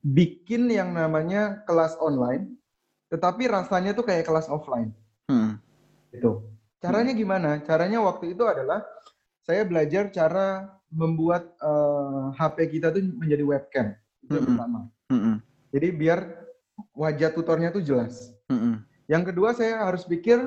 [0.04, 2.54] bikin yang namanya kelas online,
[3.08, 4.92] tetapi rasanya tuh kayak kelas offline.
[5.26, 5.58] Hmm.
[6.12, 6.44] Gitu.
[6.78, 7.20] Caranya hmm.
[7.20, 7.50] gimana?
[7.64, 8.84] Caranya waktu itu adalah
[9.42, 13.86] saya belajar cara membuat uh, eh, HP kita tuh menjadi webcam.
[14.22, 14.52] Itu yang hmm.
[14.54, 14.80] pertama.
[15.10, 15.36] Hmm.
[15.74, 16.20] Jadi biar
[16.94, 18.30] wajah tutornya tuh jelas.
[18.46, 18.86] Hmm.
[19.10, 20.38] Yang kedua saya harus pikir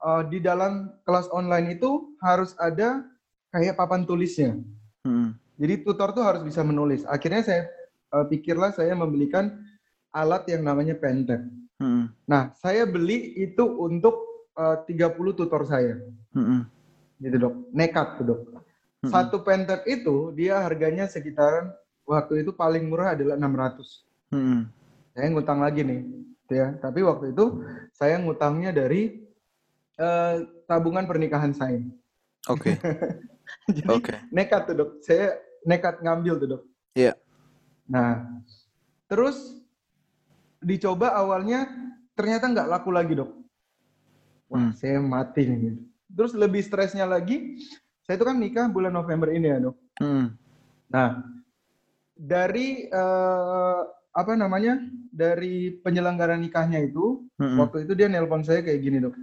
[0.00, 3.04] uh, di dalam kelas online itu harus ada
[3.52, 4.60] kayak papan tulisnya.
[5.04, 5.36] Hmm.
[5.64, 7.08] Jadi tutor tuh harus bisa menulis.
[7.08, 7.72] Akhirnya saya
[8.12, 9.64] uh, pikirlah saya membelikan
[10.12, 11.40] alat yang namanya Pentab.
[11.80, 12.12] Hmm.
[12.28, 16.04] Nah, saya beli itu untuk uh, 30 tutor saya.
[16.36, 16.68] Hmm.
[17.16, 17.72] Gitu dok.
[17.72, 18.40] Nekat tuh dok.
[18.44, 19.08] Hmm.
[19.08, 21.72] Satu Pentab itu dia harganya sekitaran
[22.04, 24.36] waktu itu paling murah adalah 600.
[24.36, 24.68] Hmm.
[25.16, 26.00] Saya ngutang lagi nih,
[26.52, 26.76] ya.
[26.76, 27.64] Tapi waktu itu
[27.96, 29.24] saya ngutangnya dari
[29.96, 31.80] uh, tabungan pernikahan saya.
[32.52, 32.76] Oke.
[32.76, 32.76] Okay.
[33.80, 34.18] Jadi okay.
[34.28, 34.90] nekat tuh dok.
[35.00, 36.62] Saya nekat ngambil tuh dok.
[36.94, 37.12] Iya.
[37.12, 37.16] Yeah.
[37.88, 38.12] Nah,
[39.10, 39.36] terus
[40.64, 41.68] dicoba awalnya
[42.16, 43.30] ternyata nggak laku lagi dok.
[44.48, 44.72] Wah, hmm.
[44.76, 45.76] saya mati nih.
[46.08, 47.58] Terus lebih stresnya lagi,
[48.06, 49.76] saya itu kan nikah bulan November ini ya dok.
[49.98, 50.36] Hmm.
[50.88, 51.24] Nah,
[52.14, 53.82] dari uh,
[54.14, 54.78] apa namanya
[55.10, 57.58] dari penyelenggara nikahnya itu hmm.
[57.58, 59.18] waktu itu dia nelpon saya kayak gini dok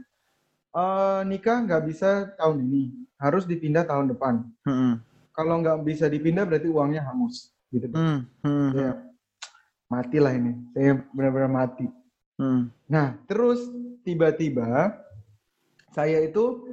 [0.76, 2.84] uh, nikah nggak bisa tahun ini,
[3.20, 4.44] harus dipindah tahun depan.
[4.68, 5.04] Hmm.
[5.42, 7.90] Kalau nggak bisa dipindah berarti uangnya hangus, gitu.
[7.90, 8.30] Hmm.
[8.46, 8.70] Hmm.
[8.78, 8.92] Ya,
[9.90, 11.90] matilah ini, saya benar-benar mati.
[12.38, 12.70] Hmm.
[12.86, 13.66] Nah, terus
[14.06, 14.94] tiba-tiba
[15.90, 16.70] saya itu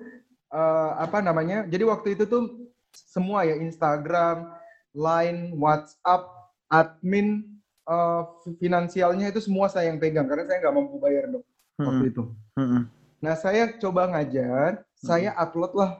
[0.53, 1.65] uh, apa namanya?
[1.65, 4.53] Jadi waktu itu tuh semua ya Instagram,
[4.93, 6.29] Line, WhatsApp,
[6.69, 7.49] admin,
[7.89, 8.29] uh,
[8.61, 11.45] finansialnya itu semua saya yang pegang karena saya nggak mampu bayar dok
[11.81, 11.87] hmm.
[11.89, 12.23] waktu itu.
[12.53, 12.85] Hmm.
[13.19, 14.85] Nah, saya coba ngajar, hmm.
[15.01, 15.91] saya upload lah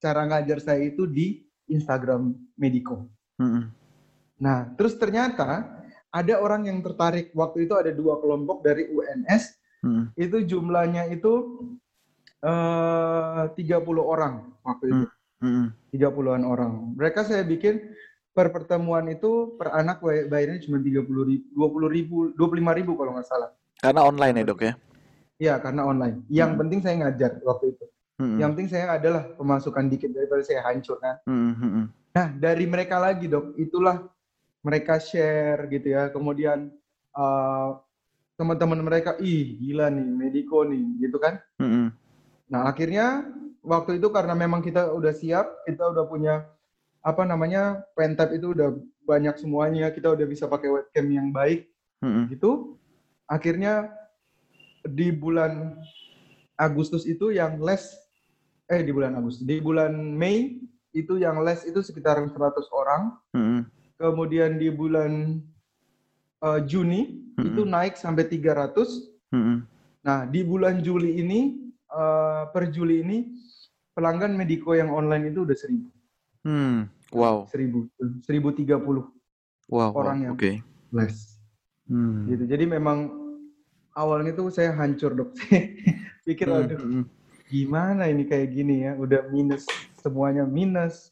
[0.00, 3.06] cara ngajar saya itu di Instagram Mediko.
[3.40, 3.70] Hmm.
[4.36, 7.30] Nah, terus ternyata ada orang yang tertarik.
[7.32, 9.56] Waktu itu ada dua kelompok dari UNS.
[9.80, 10.12] Hmm.
[10.18, 11.32] Itu jumlahnya itu
[12.44, 15.06] eh, uh, 30 orang waktu itu.
[15.40, 15.72] Hmm.
[15.94, 16.52] 30-an hmm.
[16.52, 16.72] orang.
[17.00, 17.80] Mereka saya bikin
[18.30, 23.28] per pertemuan itu per anak bayarnya cuma 30 ribu, 20 ribu, 25 ribu kalau nggak
[23.28, 23.50] salah.
[23.80, 24.72] Karena online ya dok ya?
[25.40, 26.20] Iya, karena online.
[26.28, 26.60] Yang hmm.
[26.60, 27.84] penting saya ngajar waktu itu.
[28.20, 28.36] Hmm.
[28.36, 31.16] Yang penting saya adalah pemasukan dikit daripada saya hancur kan.
[31.24, 31.88] Hmm.
[32.12, 34.04] Nah, dari mereka lagi dok, itulah
[34.60, 36.12] mereka share gitu ya.
[36.12, 36.68] Kemudian
[37.16, 37.80] uh,
[38.36, 41.40] teman-teman mereka, ih gila nih, Mediko nih, gitu kan.
[41.56, 41.96] Hmm.
[42.52, 43.24] Nah, akhirnya
[43.64, 46.44] waktu itu karena memang kita udah siap, kita udah punya
[47.00, 48.76] apa namanya pentap itu udah
[49.08, 51.72] banyak semuanya, kita udah bisa pakai webcam yang baik,
[52.04, 52.28] hmm.
[52.36, 52.76] gitu.
[53.24, 53.88] Akhirnya
[54.84, 55.80] di bulan
[56.60, 58.09] Agustus itu yang les
[58.70, 60.62] eh di bulan Agustus di bulan Mei
[60.94, 62.34] itu yang les itu sekitar 100
[62.70, 63.02] orang
[63.34, 63.60] hmm.
[63.98, 65.42] kemudian di bulan
[66.42, 67.46] uh, Juni hmm.
[67.50, 68.74] itu naik sampai 300
[69.34, 69.56] hmm.
[70.06, 73.18] nah di bulan Juli ini uh, per Juli ini
[73.94, 75.90] pelanggan Mediko yang online itu udah seribu
[76.46, 76.86] hmm.
[77.14, 77.90] wow seribu
[78.22, 79.10] seribu tiga puluh
[79.66, 80.24] wow, orang wow.
[80.30, 80.62] yang okay.
[80.94, 81.38] les
[81.90, 82.30] hmm.
[82.30, 83.20] gitu jadi memang
[83.94, 85.30] awalnya tuh saya hancur dok.
[86.26, 87.04] Pikir hmm, aduh hmm.
[87.50, 89.66] Gimana ini kayak gini ya, udah minus
[89.98, 91.10] semuanya minus.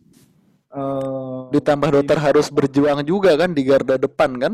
[0.69, 4.53] Uh, Ditambah dokter harus berjuang juga kan di garda depan kan?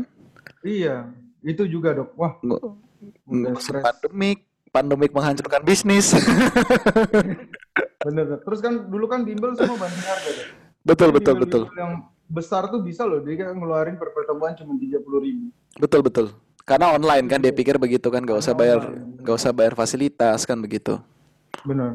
[0.65, 1.11] Iya,
[1.45, 2.09] itu juga dok.
[2.17, 4.39] Wah, nggak pandemik,
[4.73, 6.15] pandemik menghancurkan bisnis.
[8.05, 10.47] Bener, terus kan dulu kan bimbel semua banding harga dok.
[10.85, 11.63] Betul, Jadi betul, betul.
[11.73, 11.93] Yang
[12.29, 15.49] besar tuh bisa loh, dia kan ngeluarin per pertemuan cuma tiga puluh ribu.
[15.81, 16.25] Betul, betul.
[16.65, 18.89] Karena online kan dia pikir begitu kan, gak usah bayar,
[19.21, 20.97] gak usah bayar fasilitas kan begitu.
[21.65, 21.91] Benar.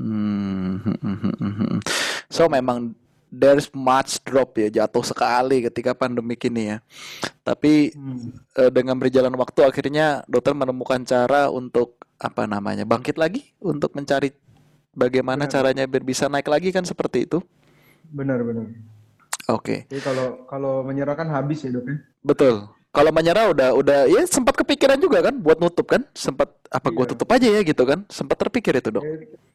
[0.00, 0.80] Hmm.
[2.30, 2.94] So memang
[3.30, 6.78] there's much drop ya jatuh sekali ketika pandemi ini ya.
[7.42, 8.54] Tapi hmm.
[8.54, 14.30] eh, dengan berjalan waktu akhirnya dokter menemukan cara untuk apa namanya bangkit lagi untuk mencari
[14.94, 15.54] bagaimana benar.
[15.58, 17.42] caranya biar bisa naik lagi kan seperti itu.
[18.10, 18.66] Benar benar.
[19.50, 19.58] Oke.
[19.58, 19.78] Okay.
[19.90, 21.96] Jadi kalau kalau menyerah kan habis ya dok ya.
[22.22, 22.70] Betul.
[22.90, 26.96] Kalau menyerah udah udah ya sempat kepikiran juga kan buat nutup kan sempat apa iya.
[26.98, 29.06] gua tutup aja ya gitu kan sempat terpikir itu dok.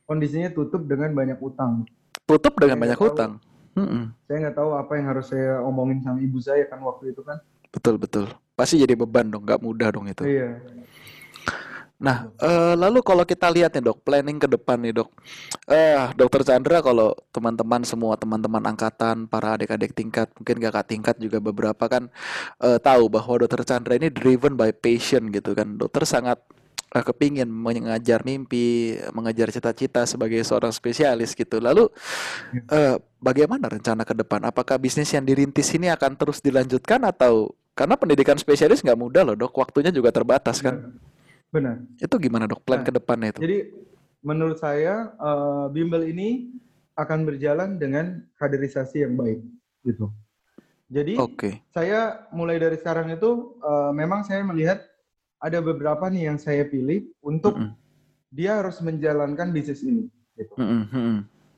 [0.07, 1.83] Kondisinya tutup dengan banyak utang.
[2.23, 3.31] Tutup dengan saya banyak utang.
[3.75, 4.15] Hmm.
[4.23, 7.43] Saya nggak tahu apa yang harus saya omongin sama ibu saya kan waktu itu kan.
[7.75, 8.31] Betul betul.
[8.55, 10.23] Pasti jadi beban dong, nggak mudah dong itu.
[10.23, 10.63] Iya.
[11.95, 15.15] Nah, uh, lalu kalau kita lihat nih dok, planning ke depan nih dok,
[15.71, 21.39] uh, dokter Chandra kalau teman-teman semua teman-teman angkatan, para adik-adik tingkat, mungkin kakak tingkat juga
[21.39, 22.11] beberapa kan
[22.59, 26.35] uh, tahu bahwa dokter Chandra ini driven by passion gitu kan, dokter sangat
[26.91, 31.63] uh, kepingin mengajar mimpi, mengejar cita-cita sebagai seorang spesialis gitu.
[31.63, 31.87] Lalu
[32.75, 34.43] uh, bagaimana rencana ke depan?
[34.43, 39.35] Apakah bisnis yang dirintis ini akan terus dilanjutkan atau karena pendidikan spesialis nggak mudah loh
[39.39, 40.91] dok, waktunya juga terbatas kan?
[41.53, 41.81] Benar.
[42.01, 43.39] Itu gimana dok plan nah, ke depannya itu?
[43.41, 43.57] Jadi
[44.25, 46.49] menurut saya uh, bimbel ini
[46.95, 49.43] akan berjalan dengan kaderisasi yang baik
[49.83, 50.09] gitu.
[50.89, 51.65] Jadi okay.
[51.73, 54.85] saya mulai dari sekarang itu uh, memang saya melihat
[55.41, 57.77] ada beberapa nih yang saya pilih untuk mm -hmm.
[58.31, 60.07] dia harus menjalankan bisnis ini.
[60.37, 60.53] Gitu.
[60.57, 61.15] Mm -hmm.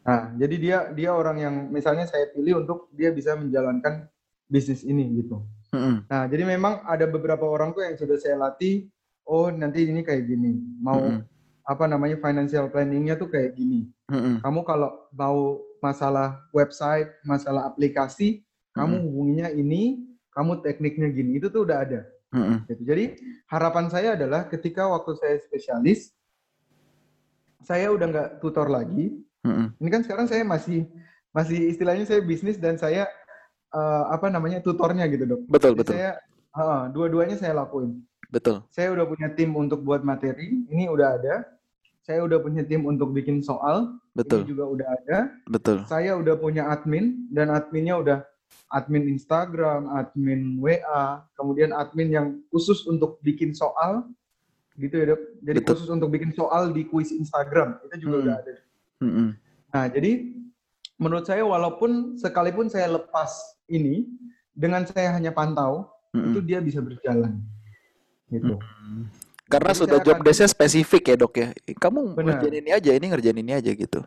[0.07, 4.07] Nah, jadi dia dia orang yang misalnya saya pilih untuk dia bisa menjalankan
[4.47, 5.43] bisnis ini gitu.
[5.75, 5.95] Mm -hmm.
[6.07, 8.87] Nah, jadi memang ada beberapa orang tuh yang sudah saya latih.
[9.27, 10.55] Oh, nanti ini kayak gini.
[10.79, 11.21] Mau mm -hmm.
[11.67, 13.91] apa namanya financial planningnya tuh kayak gini.
[14.07, 14.35] Mm -hmm.
[14.39, 18.75] Kamu kalau mau masalah website, masalah aplikasi, mm -hmm.
[18.79, 19.99] kamu hubunginya ini,
[20.31, 21.43] kamu tekniknya gini.
[21.43, 22.01] Itu tuh udah ada.
[22.31, 22.57] Mm -hmm.
[22.71, 22.81] Gitu.
[22.87, 23.05] Jadi
[23.51, 26.15] harapan saya adalah ketika waktu saya spesialis,
[27.67, 29.11] saya udah nggak tutor lagi.
[29.43, 29.67] Mm-hmm.
[29.83, 30.87] Ini kan sekarang saya masih
[31.35, 33.11] masih istilahnya saya bisnis dan saya
[33.75, 35.41] uh, apa namanya tutornya gitu dok.
[35.51, 35.93] Betul Jadi betul.
[35.99, 36.11] Saya
[36.55, 37.99] uh, dua-duanya saya lakuin.
[38.27, 38.63] Betul.
[38.71, 41.35] Saya udah punya tim untuk buat materi, ini udah ada.
[42.03, 44.43] Saya udah punya tim untuk bikin soal, betul.
[44.43, 45.17] ini juga udah ada.
[45.47, 45.77] Betul.
[45.91, 48.17] Saya udah punya admin dan adminnya udah
[48.71, 54.07] admin Instagram, admin WA, kemudian admin yang khusus untuk bikin soal,
[54.77, 55.21] gitu ya dok.
[55.41, 55.69] Jadi Betul.
[55.73, 58.23] khusus untuk bikin soal di kuis Instagram itu juga hmm.
[58.23, 58.53] udah ada.
[59.01, 59.29] Hmm.
[59.73, 60.11] Nah jadi
[61.01, 64.05] menurut saya walaupun sekalipun saya lepas ini
[64.53, 66.33] dengan saya hanya pantau hmm.
[66.33, 67.41] itu dia bisa berjalan.
[68.27, 68.55] Gitu.
[68.59, 69.07] Hmm.
[69.47, 71.47] Karena jadi sudah job desknya spesifik ya dok ya.
[71.79, 72.35] Kamu Benar.
[72.35, 74.03] ngerjain ini aja, ini ngerjain ini aja gitu.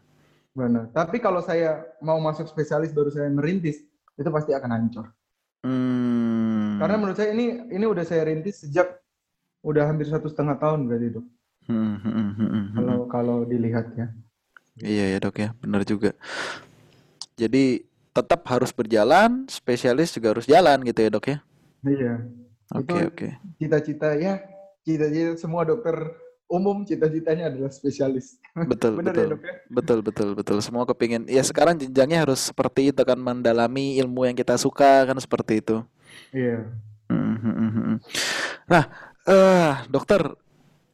[0.53, 0.93] Benar.
[0.93, 3.81] Tapi kalau saya mau masuk spesialis baru saya merintis
[4.21, 5.07] itu pasti akan hancur.
[5.65, 6.77] Hmm.
[6.81, 9.01] Karena menurut saya ini ini udah saya rintis sejak
[9.61, 11.27] udah hampir satu setengah tahun berarti dok.
[11.69, 14.07] Hmm, hmm, hmm, hmm, kalau kalau dilihat ya.
[14.81, 16.17] Iya ya dok ya, benar juga.
[17.37, 21.39] Jadi tetap harus berjalan, spesialis juga harus jalan gitu ya dok ya.
[21.85, 22.15] Iya.
[22.71, 23.17] Oke okay, oke.
[23.19, 23.31] Okay.
[23.59, 24.39] Cita-cita ya,
[24.87, 25.97] cita-cita semua dokter
[26.51, 28.39] umum cita-citanya adalah spesialis.
[28.55, 29.23] Betul Benar betul.
[29.23, 29.55] Ya, dok, ya?
[29.71, 30.57] Betul betul betul.
[30.63, 31.27] Semua kepingin.
[31.31, 35.83] Ya sekarang jenjangnya harus seperti itu kan mendalami ilmu yang kita suka kan seperti itu.
[36.35, 36.67] Iya.
[38.71, 38.85] Nah,
[39.27, 40.23] uh, dokter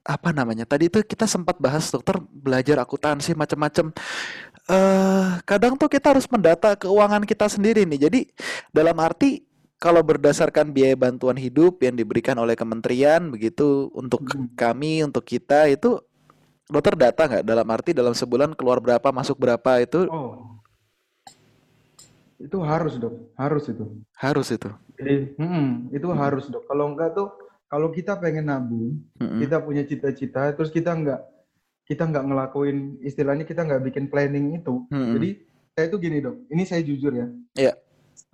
[0.07, 3.91] apa namanya tadi itu kita sempat bahas dokter belajar akuntansi macam-macam
[4.71, 8.21] uh, kadang tuh kita harus mendata keuangan kita sendiri nih jadi
[8.71, 9.43] dalam arti
[9.77, 14.57] kalau berdasarkan biaya bantuan hidup yang diberikan oleh kementerian begitu untuk hmm.
[14.57, 16.01] kami untuk kita itu
[16.67, 20.59] dokter data nggak dalam arti dalam sebulan keluar berapa masuk berapa itu oh.
[22.41, 23.85] itu harus dok harus itu
[24.17, 26.19] harus itu Jadi, hmm, itu hmm.
[26.19, 27.29] harus dok kalau enggak tuh
[27.67, 29.41] kalau kita pengen nabung, mm-hmm.
[29.43, 31.21] kita punya cita-cita, terus kita nggak
[31.87, 34.87] kita nggak ngelakuin istilahnya kita nggak bikin planning itu.
[34.91, 35.13] Mm-hmm.
[35.19, 35.29] Jadi
[35.75, 37.27] saya itu gini dok, ini saya jujur ya.
[37.59, 37.75] Iya.
[37.75, 37.77] Yeah.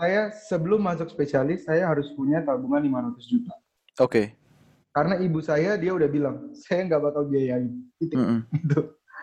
[0.03, 3.55] Saya sebelum masuk spesialis, saya harus punya tabungan 500 juta.
[4.03, 4.11] Oke.
[4.11, 4.26] Okay.
[4.90, 7.70] Karena ibu saya dia udah bilang, saya nggak bakal biayain.
[8.03, 8.18] Itu.
[8.18, 8.40] Mm-hmm.
[8.66, 8.80] itu.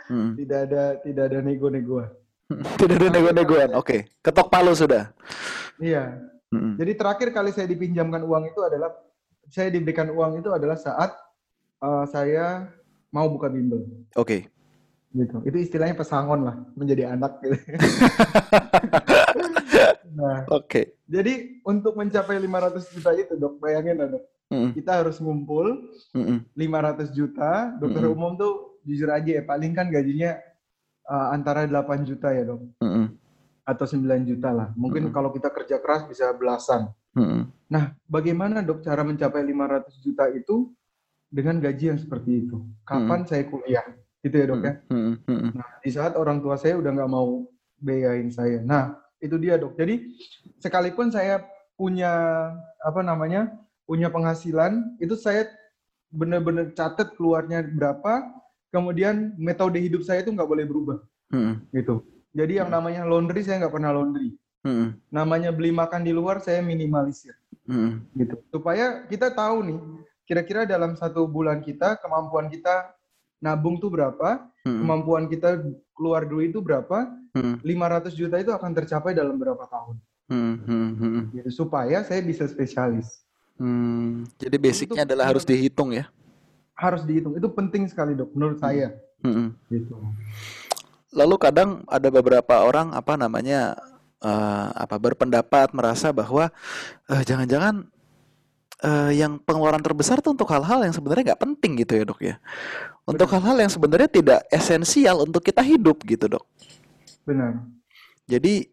[0.08, 0.32] Mm-hmm.
[0.40, 2.10] Tidak ada tidak ada nego-negoan.
[2.80, 3.70] tidak ada nego-negoan.
[3.76, 4.08] Oke.
[4.08, 4.24] Okay.
[4.24, 5.12] Ketok palu sudah.
[5.84, 6.16] Iya.
[6.56, 6.74] Mm-hmm.
[6.80, 8.96] Jadi terakhir kali saya dipinjamkan uang itu adalah
[9.52, 11.12] saya diberikan uang itu adalah saat
[11.84, 12.72] uh, saya
[13.12, 13.84] mau buka bimbel.
[14.16, 14.48] Oke.
[14.48, 15.12] Okay.
[15.12, 15.44] Gitu.
[15.44, 17.60] Itu istilahnya pesangon lah, menjadi anak gitu.
[20.20, 20.68] nah, oke.
[20.68, 20.86] Okay.
[21.08, 24.24] Jadi untuk mencapai 500 juta itu, Dok, bayangin dok.
[24.50, 24.70] Mm.
[24.78, 27.74] Kita harus ngumpul mm 500 juta.
[27.80, 30.38] Dokter mm umum tuh jujur aja ya, paling kan gajinya
[31.08, 32.62] uh, antara 8 juta ya, Dok.
[32.84, 33.08] Mm
[33.66, 34.70] Atau 9 juta lah.
[34.78, 36.92] Mungkin mm kalau kita kerja keras bisa belasan.
[37.18, 37.50] Hmm.
[37.70, 40.70] Nah, bagaimana dok cara mencapai 500 juta itu
[41.30, 42.62] dengan gaji yang seperti itu?
[42.86, 43.30] Kapan hmm.
[43.30, 43.86] saya kuliah?
[44.22, 44.74] Gitu ya dok ya.
[45.56, 47.48] Nah, di saat orang tua saya udah nggak mau
[47.80, 48.62] biayain saya.
[48.62, 49.76] Nah, itu dia dok.
[49.76, 50.16] Jadi
[50.60, 51.44] sekalipun saya
[51.76, 52.12] punya
[52.84, 53.52] apa namanya
[53.88, 55.48] punya penghasilan, itu saya
[56.12, 58.28] benar-benar catat keluarnya berapa,
[58.74, 60.98] kemudian metode hidup saya itu nggak boleh berubah.
[61.30, 61.62] Hmm.
[61.74, 62.02] Gitu.
[62.34, 64.38] Jadi yang namanya laundry saya nggak pernah laundry.
[64.62, 64.98] Hmm.
[65.10, 67.34] Namanya beli makan di luar saya minimalisir.
[67.66, 68.06] Hmm.
[68.14, 68.38] Gitu.
[68.54, 69.80] Supaya kita tahu nih,
[70.30, 72.94] kira-kira dalam satu bulan kita kemampuan kita
[73.40, 74.80] nabung tuh berapa, hmm.
[74.84, 75.64] kemampuan kita
[75.96, 77.62] keluar duit itu berapa, hmm.
[77.62, 79.96] 500 juta itu akan tercapai dalam berapa tahun.
[80.30, 80.56] Hmm.
[80.64, 80.90] Hmm.
[80.96, 81.24] Hmm.
[81.34, 81.50] Gitu.
[81.66, 83.26] Supaya saya bisa spesialis.
[83.60, 84.30] Hmm.
[84.40, 86.08] Jadi basicnya itu, adalah harus dihitung ya?
[86.78, 87.36] Harus dihitung.
[87.36, 88.66] Itu penting sekali dok, menurut hmm.
[88.66, 88.88] saya.
[89.26, 89.58] Hmm.
[89.68, 89.94] Gitu.
[91.10, 93.74] Lalu kadang ada beberapa orang apa namanya
[94.24, 96.54] uh, apa berpendapat merasa bahwa
[97.10, 97.90] uh, jangan-jangan
[98.84, 102.36] uh, yang pengeluaran terbesar tuh untuk hal-hal yang sebenarnya nggak penting gitu ya dok ya
[103.08, 106.46] untuk hal-hal yang sebenarnya tidak esensial untuk kita hidup gitu dok
[107.30, 107.54] benar.
[108.26, 108.66] Jadi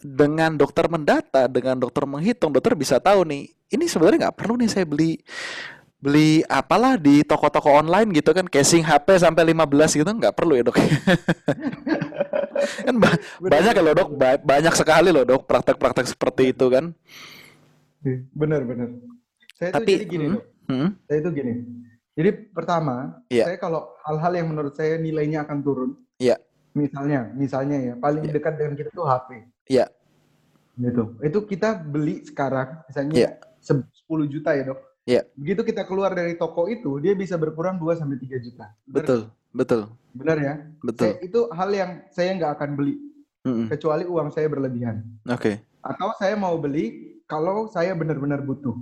[0.00, 4.68] dengan dokter mendata dengan dokter menghitung dokter bisa tahu nih ini sebenarnya nggak perlu nih
[4.72, 5.20] saya beli
[6.00, 10.64] beli apalah di toko-toko online gitu kan casing HP sampai 15 gitu nggak perlu ya
[10.64, 10.80] dok.
[12.60, 14.08] Kan ba banyak ya loh dok.
[14.20, 16.92] ba banyak sekali loh dok praktek-praktek seperti itu kan.
[18.36, 18.88] Benar benar.
[19.56, 20.44] Saya Tapi, itu jadi gini hmm, dok.
[20.68, 20.88] Hmm?
[21.08, 21.52] saya itu gini.
[22.20, 23.48] Jadi pertama, yeah.
[23.48, 25.90] saya kalau hal-hal yang menurut saya nilainya akan turun.
[26.70, 26.78] Iya.
[26.78, 28.34] Misalnya, misalnya ya, paling yeah.
[28.34, 29.28] dekat dengan kita tuh HP.
[29.34, 29.40] Iya.
[29.66, 29.88] Yeah.
[30.80, 31.02] Gitu.
[31.20, 33.34] Itu kita beli sekarang, misalnya yeah.
[33.60, 33.90] 10
[34.30, 34.80] juta ya, Dok.
[35.06, 35.14] Iya.
[35.20, 35.24] Yeah.
[35.34, 38.66] Begitu kita keluar dari toko itu, dia bisa berkurang 2 sampai 3 juta.
[38.86, 38.94] Bener?
[39.02, 39.80] Betul, betul.
[40.14, 40.54] Benar ya?
[40.82, 41.04] Betul.
[41.10, 42.94] Saya, itu hal yang saya nggak akan beli.
[43.40, 43.66] Mm -mm.
[43.72, 45.00] Kecuali uang saya berlebihan.
[45.26, 45.40] Oke.
[45.40, 45.54] Okay.
[45.80, 48.76] Atau saya mau beli kalau saya benar-benar butuh.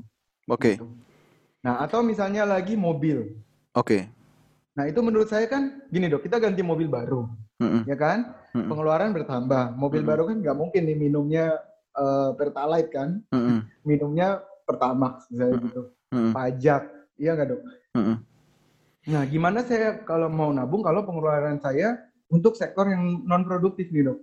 [0.50, 0.58] Oke.
[0.58, 0.74] Okay.
[0.76, 0.88] Gitu.
[1.62, 3.38] Nah, atau misalnya lagi mobil.
[3.76, 4.02] Oke.
[4.08, 4.17] Okay.
[4.78, 7.26] Nah, itu menurut saya kan gini dok, kita ganti mobil baru,
[7.58, 7.82] mm -mm.
[7.90, 8.30] ya kan?
[8.54, 8.68] Mm -mm.
[8.70, 9.74] Pengeluaran bertambah.
[9.74, 10.12] Mobil mm -mm.
[10.14, 11.46] baru kan nggak mungkin nih minumnya
[11.98, 13.18] uh, pertalite kan?
[13.34, 13.58] Mm -mm.
[13.82, 15.66] Minumnya pertamax misalnya mm -mm.
[15.66, 15.82] gitu.
[16.14, 16.30] Mm -mm.
[16.30, 16.82] Pajak,
[17.18, 17.62] iya nggak dok?
[17.98, 18.16] Mm -mm.
[19.08, 21.98] Nah, gimana saya kalau mau nabung kalau pengeluaran saya
[22.30, 24.18] untuk sektor yang non produktif nih dok?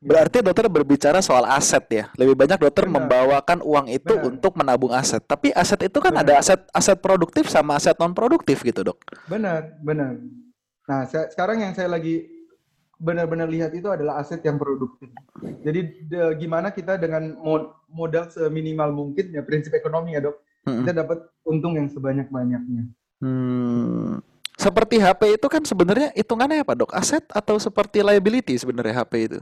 [0.00, 2.04] Berarti dokter berbicara soal aset ya.
[2.16, 3.04] Lebih banyak dokter Benar.
[3.04, 4.28] membawakan uang itu Benar.
[4.32, 5.20] untuk menabung aset.
[5.20, 6.24] Tapi aset itu kan benar.
[6.24, 8.96] ada aset aset produktif sama aset non produktif gitu, Dok.
[9.28, 10.16] Benar, benar.
[10.88, 12.24] Nah, saya, sekarang yang saya lagi
[12.96, 15.12] benar-benar lihat itu adalah aset yang produktif.
[15.60, 20.36] Jadi de, gimana kita dengan mod, modal seminimal mungkin ya prinsip ekonomi ya, Dok.
[20.64, 20.80] Hmm.
[20.80, 22.88] Kita dapat untung yang sebanyak-banyaknya.
[23.20, 24.24] Hmm.
[24.60, 26.92] Seperti HP itu kan sebenarnya hitungannya apa dok?
[26.92, 29.40] Aset atau seperti liability sebenarnya HP itu?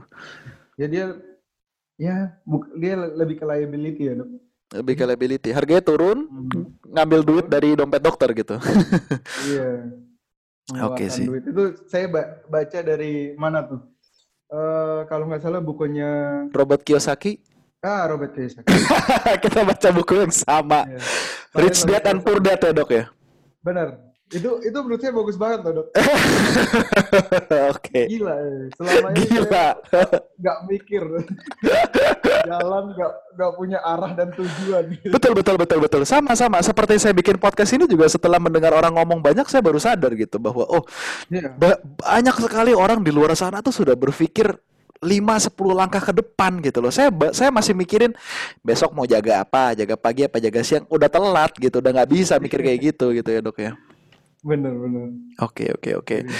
[0.79, 1.05] Ya dia
[1.99, 2.15] ya
[2.79, 4.29] dia lebih ke liability ya dok.
[4.79, 5.49] Lebih ke liability.
[5.51, 6.87] Harganya turun, hmm.
[6.95, 8.55] ngambil duit dari dompet dokter gitu.
[9.51, 9.91] iya.
[10.87, 11.27] Oke okay, sih.
[11.27, 11.43] Duit.
[11.43, 12.07] Itu saya
[12.47, 13.81] baca dari mana tuh?
[14.49, 17.43] Uh, kalau nggak salah bukunya Robert Kiyosaki.
[17.83, 18.71] Ah, Robert Kiyosaki.
[19.43, 20.87] Kita baca buku yang sama.
[20.87, 21.03] Yeah.
[21.59, 23.11] Rich Dad and Poor Dad ya dok ya?
[23.59, 24.08] Benar.
[24.29, 25.87] Itu itu menurut saya bagus banget loh dok.
[27.73, 27.81] Oke.
[27.81, 28.03] Okay.
[28.13, 28.69] Gila, eh.
[28.77, 29.67] selama ini Gila.
[30.41, 31.03] nggak mikir,
[32.49, 34.83] jalan nggak nggak punya arah dan tujuan.
[35.09, 36.01] Betul betul betul betul.
[36.05, 36.61] Sama sama.
[36.61, 40.37] Seperti saya bikin podcast ini juga setelah mendengar orang ngomong banyak, saya baru sadar gitu
[40.37, 40.85] bahwa oh
[41.33, 41.49] yeah.
[41.57, 44.53] ba banyak sekali orang di luar sana tuh sudah berpikir
[44.99, 46.93] 5 10 langkah ke depan gitu loh.
[46.93, 48.13] Saya saya masih mikirin
[48.61, 52.37] besok mau jaga apa, jaga pagi apa jaga siang, udah telat gitu, udah nggak bisa
[52.37, 53.73] mikir kayak gitu gitu ya, Dok ya.
[54.43, 55.07] Benar, benar.
[55.43, 56.17] Oke, oke, oke.
[56.23, 56.31] Iya.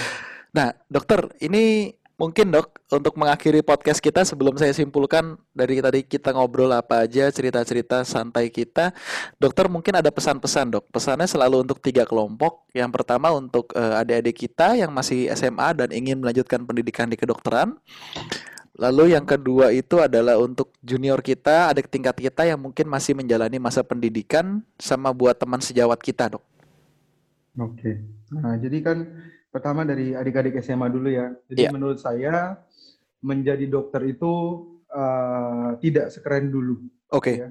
[0.50, 6.36] Nah, dokter, ini mungkin dok untuk mengakhiri podcast kita sebelum saya simpulkan dari tadi kita
[6.36, 8.92] ngobrol apa aja cerita-cerita santai kita
[9.40, 14.36] dokter mungkin ada pesan-pesan dok pesannya selalu untuk tiga kelompok yang pertama untuk uh, adik-adik
[14.36, 17.80] kita yang masih SMA dan ingin melanjutkan pendidikan di kedokteran
[18.80, 23.60] Lalu yang kedua itu adalah untuk junior kita, adik tingkat kita yang mungkin masih menjalani
[23.60, 26.49] masa pendidikan sama buat teman sejawat kita, Dok.
[27.58, 27.98] Oke.
[28.30, 28.98] Nah, jadi kan
[29.50, 31.34] pertama dari adik-adik SMA dulu ya.
[31.50, 31.72] Jadi yeah.
[31.74, 32.62] menurut saya
[33.20, 34.32] menjadi dokter itu
[34.94, 36.78] uh, tidak sekeren dulu.
[37.10, 37.34] Oke.
[37.34, 37.36] Okay.
[37.42, 37.48] Ya.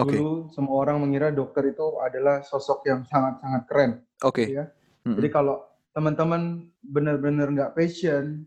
[0.00, 0.54] Dulu okay.
[0.54, 3.90] semua orang mengira dokter itu adalah sosok yang sangat-sangat keren.
[4.22, 4.44] Oke.
[4.44, 4.46] Okay.
[4.54, 4.64] Ya.
[5.04, 5.16] Mm-hmm.
[5.18, 5.56] Jadi kalau
[5.90, 8.46] teman-teman benar-benar nggak passion,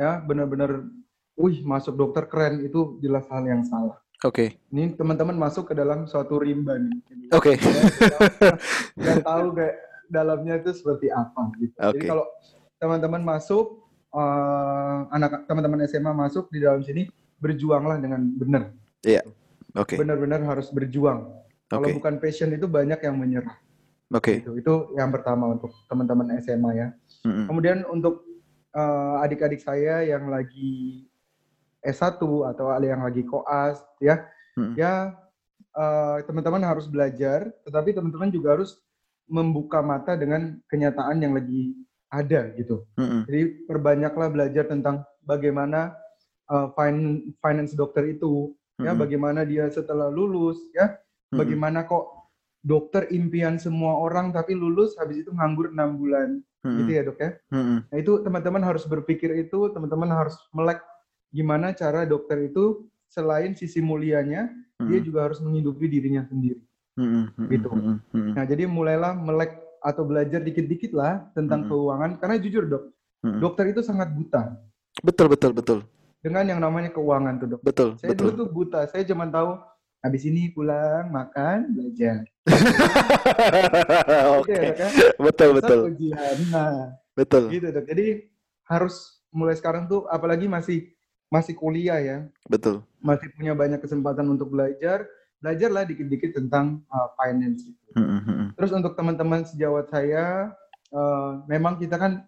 [0.00, 0.88] ya benar-benar,
[1.36, 4.00] wih masuk dokter keren itu jelas hal yang salah.
[4.22, 4.54] Oke.
[4.54, 4.72] Okay.
[4.72, 6.94] Ini teman-teman masuk ke dalam suatu rimba nih.
[7.34, 7.52] Oke.
[7.52, 7.54] Okay.
[8.96, 9.76] Ya, tahu kayak
[10.12, 11.72] dalamnya itu seperti apa gitu.
[11.80, 11.88] Okay.
[11.96, 12.24] Jadi kalau
[12.76, 17.08] teman-teman masuk uh, anak teman-teman SMA masuk di dalam sini
[17.40, 18.62] berjuanglah dengan benar.
[19.02, 19.24] Iya.
[19.24, 19.24] Yeah.
[19.74, 19.96] Oke.
[19.96, 20.04] Okay.
[20.04, 21.32] Benar-benar harus berjuang.
[21.66, 21.72] Okay.
[21.72, 23.56] Kalau bukan passion itu banyak yang menyerah.
[24.12, 24.20] Oke.
[24.20, 24.36] Okay.
[24.44, 24.60] Gitu.
[24.60, 26.88] Itu yang pertama untuk teman-teman SMA ya.
[27.24, 27.46] Mm-hmm.
[27.48, 28.28] Kemudian untuk
[28.76, 31.08] uh, adik-adik saya yang lagi
[31.80, 34.28] S1 atau ada yang lagi koas ya.
[34.60, 34.74] Mm-hmm.
[34.76, 35.16] Ya
[35.72, 38.76] uh, teman-teman harus belajar, tetapi teman-teman juga harus
[39.30, 41.74] membuka mata dengan kenyataan yang lagi
[42.12, 42.84] ada gitu.
[43.00, 43.20] Mm-hmm.
[43.24, 45.96] Jadi perbanyaklah belajar tentang bagaimana
[46.52, 46.68] uh,
[47.40, 48.84] finance dokter itu, mm-hmm.
[48.84, 51.38] ya bagaimana dia setelah lulus, ya mm-hmm.
[51.40, 52.04] bagaimana kok
[52.62, 56.78] dokter impian semua orang tapi lulus habis itu nganggur enam bulan, mm-hmm.
[56.84, 57.30] gitu ya dok ya.
[57.48, 57.78] Mm-hmm.
[57.88, 60.84] Nah itu teman-teman harus berpikir itu, teman-teman harus melek
[61.32, 64.88] gimana cara dokter itu selain sisi mulianya, mm-hmm.
[64.92, 66.60] dia juga harus menghidupi dirinya sendiri.
[67.48, 67.68] Gitu.
[68.12, 72.84] Nah jadi mulailah melek atau belajar dikit-dikit lah tentang keuangan karena jujur dok,
[73.40, 74.54] dokter itu sangat buta.
[75.00, 75.78] Betul betul betul.
[76.22, 77.60] Dengan yang namanya keuangan tuh dok.
[77.66, 77.88] Betul.
[77.98, 78.30] Saya betul.
[78.30, 79.58] dulu tuh buta, saya cuma tahu
[80.02, 82.22] habis ini pulang makan belajar.
[84.38, 84.54] Oke.
[84.54, 84.66] Okay.
[84.76, 84.90] kan?
[85.18, 85.78] Betul betul.
[85.90, 86.36] Ujian.
[86.54, 87.50] Nah, betul.
[87.50, 87.84] Gitu dok.
[87.90, 88.06] Jadi
[88.70, 90.94] harus mulai sekarang tuh apalagi masih
[91.32, 92.18] masih kuliah ya.
[92.46, 92.84] Betul.
[93.02, 95.08] Masih punya banyak kesempatan untuk belajar
[95.42, 97.90] belajarlah dikit-dikit tentang uh, finance itu.
[97.98, 98.54] Mm-hmm.
[98.54, 100.54] Terus untuk teman-teman sejawat saya,
[100.94, 102.22] uh, memang kita kan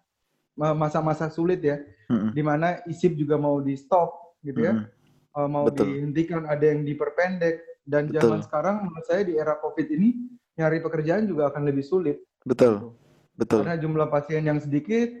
[0.55, 1.83] masa-masa sulit ya,
[2.31, 4.87] di mana isip juga mau di stop gitu ya,
[5.35, 5.91] uh, mau Betul.
[5.91, 8.15] dihentikan, ada yang diperpendek dan Betul.
[8.23, 10.15] zaman sekarang menurut saya di era covid ini
[10.55, 12.23] nyari pekerjaan juga akan lebih sulit.
[12.47, 12.79] Betul.
[12.79, 12.89] Gitu.
[13.35, 13.67] Betul.
[13.67, 15.11] Karena jumlah pasien yang sedikit,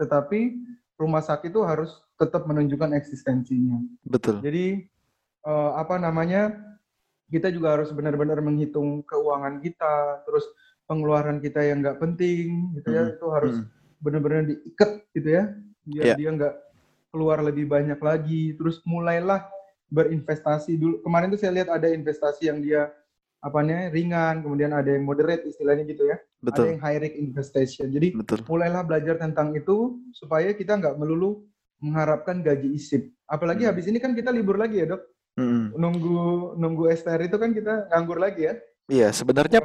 [0.00, 0.56] tetapi
[0.96, 3.76] rumah sakit itu harus tetap menunjukkan eksistensinya.
[4.08, 4.40] Betul.
[4.40, 4.88] Jadi
[5.44, 6.67] uh, apa namanya?
[7.28, 10.48] Kita juga harus benar-benar menghitung keuangan kita, terus
[10.88, 13.14] pengeluaran kita yang nggak penting, gitu ya, hmm.
[13.20, 13.68] itu harus hmm.
[14.00, 15.44] benar-benar diikat, gitu ya,
[15.84, 16.16] biar yeah.
[16.16, 16.54] dia nggak
[17.12, 18.56] keluar lebih banyak lagi.
[18.56, 19.44] Terus mulailah
[19.92, 21.04] berinvestasi dulu.
[21.04, 22.88] Kemarin tuh saya lihat ada investasi yang dia
[23.38, 26.18] apanya ringan, kemudian ada yang moderate istilahnya gitu ya.
[26.42, 26.64] Betul.
[26.64, 27.90] Ada yang high risk investment.
[27.94, 28.38] Jadi Betul.
[28.46, 31.46] mulailah belajar tentang itu supaya kita nggak melulu
[31.78, 33.06] mengharapkan gaji isip.
[33.30, 33.70] Apalagi hmm.
[33.70, 35.02] habis ini kan kita libur lagi ya dok.
[35.38, 35.70] Hmm.
[35.78, 38.54] Nunggu nunggu STR itu kan kita nganggur lagi ya.
[38.88, 39.60] Iya, sebenarnya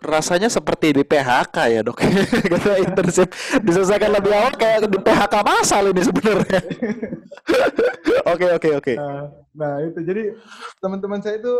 [0.00, 2.00] rasanya seperti di PHK ya dok.
[2.48, 3.28] Kita internship
[3.60, 6.60] diselesaikan lebih awal kayak di PHK masal ini sebenarnya.
[8.32, 8.92] Oke oke oke.
[8.92, 9.24] Nah,
[9.56, 10.36] nah itu jadi
[10.84, 11.54] teman-teman saya itu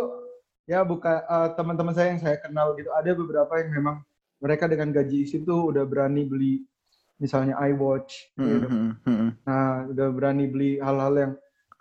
[0.69, 4.05] ya buka uh, teman-teman saya yang saya kenal gitu ada beberapa yang memang
[4.37, 6.61] mereka dengan gaji isi tuh udah berani beli
[7.17, 8.69] misalnya iWatch gitu.
[8.69, 9.29] Mm -hmm.
[9.49, 11.33] nah udah berani beli hal-hal yang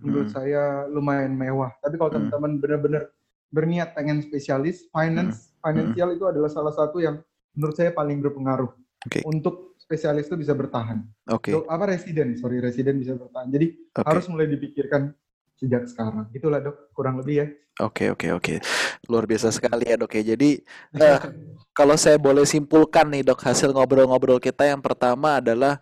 [0.02, 0.46] menurut mm -hmm.
[0.46, 2.30] saya lumayan mewah tapi kalau mm -hmm.
[2.30, 3.02] teman-teman benar-benar
[3.48, 5.62] berniat pengen spesialis finance mm -hmm.
[5.64, 6.18] financial mm -hmm.
[6.22, 7.18] itu adalah salah satu yang
[7.58, 8.70] menurut saya paling berpengaruh
[9.06, 9.22] okay.
[9.26, 11.00] untuk spesialis itu bisa bertahan.
[11.32, 11.56] Oke.
[11.56, 11.64] Okay.
[11.64, 12.36] Apa residen?
[12.36, 13.48] Sorry, residen bisa bertahan.
[13.48, 14.04] Jadi okay.
[14.04, 15.16] harus mulai dipikirkan
[15.56, 16.28] sejak sekarang.
[16.36, 17.46] Itulah dok, kurang lebih ya.
[17.78, 18.58] Oke oke oke,
[19.06, 20.34] luar biasa sekali ya dok ya.
[20.34, 20.58] Jadi
[20.98, 21.18] uh,
[21.78, 25.78] kalau saya boleh simpulkan nih dok hasil ngobrol-ngobrol kita yang pertama adalah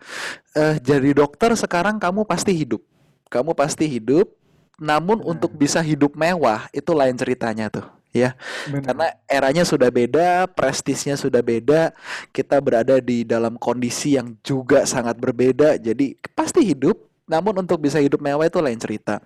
[0.52, 2.84] uh, jadi dokter sekarang kamu pasti hidup,
[3.28, 4.30] kamu pasti hidup.
[4.76, 5.32] Namun nah.
[5.32, 8.30] untuk bisa hidup mewah itu lain ceritanya tuh ya.
[8.68, 8.82] Benar.
[8.82, 11.92] Karena eranya sudah beda, prestisnya sudah beda,
[12.32, 15.76] kita berada di dalam kondisi yang juga sangat berbeda.
[15.76, 16.96] Jadi pasti hidup,
[17.28, 19.20] namun untuk bisa hidup mewah itu lain cerita.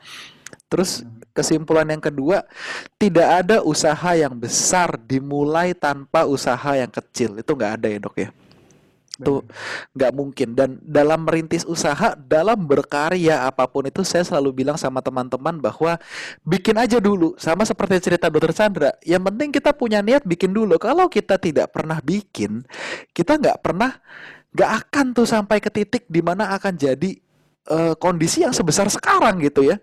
[0.67, 2.43] Terus kesimpulan yang kedua,
[2.99, 7.39] tidak ada usaha yang besar dimulai tanpa usaha yang kecil.
[7.39, 8.29] Itu nggak ada ya dok ya?
[9.21, 9.45] Itu
[9.93, 10.49] nggak mungkin.
[10.57, 16.01] Dan dalam merintis usaha, dalam berkarya apa pun itu, saya selalu bilang sama teman-teman bahwa
[16.43, 17.37] bikin aja dulu.
[17.37, 18.91] Sama seperti cerita dokter Chandra.
[19.05, 20.81] Yang penting kita punya niat bikin dulu.
[20.81, 22.65] Kalau kita tidak pernah bikin,
[23.13, 24.01] kita nggak pernah,
[24.57, 27.11] nggak akan tuh sampai ke titik di mana akan jadi
[27.69, 29.77] uh, kondisi yang sebesar sekarang gitu ya.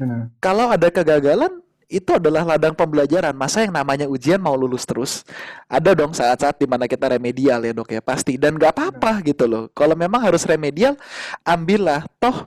[0.00, 0.32] Hmm.
[0.40, 1.60] Kalau ada kegagalan,
[1.90, 3.34] itu adalah ladang pembelajaran.
[3.34, 5.26] Masa yang namanya ujian mau lulus terus?
[5.66, 8.38] Ada dong saat-saat di mana kita remedial ya dok ya pasti.
[8.38, 9.66] Dan nggak apa-apa gitu loh.
[9.74, 10.94] Kalau memang harus remedial,
[11.42, 12.06] ambillah.
[12.22, 12.46] Toh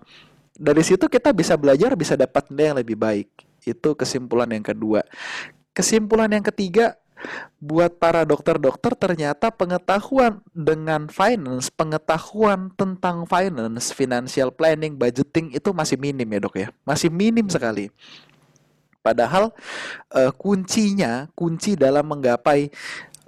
[0.56, 3.28] dari situ kita bisa belajar, bisa dapat nilai yang lebih baik.
[3.68, 5.04] Itu kesimpulan yang kedua.
[5.76, 6.96] Kesimpulan yang ketiga,
[7.58, 15.96] buat para dokter-dokter ternyata pengetahuan dengan finance, pengetahuan tentang finance, financial planning, budgeting itu masih
[15.96, 17.90] minim ya dok ya, masih minim sekali.
[19.04, 19.52] Padahal
[20.16, 22.72] uh, kuncinya, kunci dalam menggapai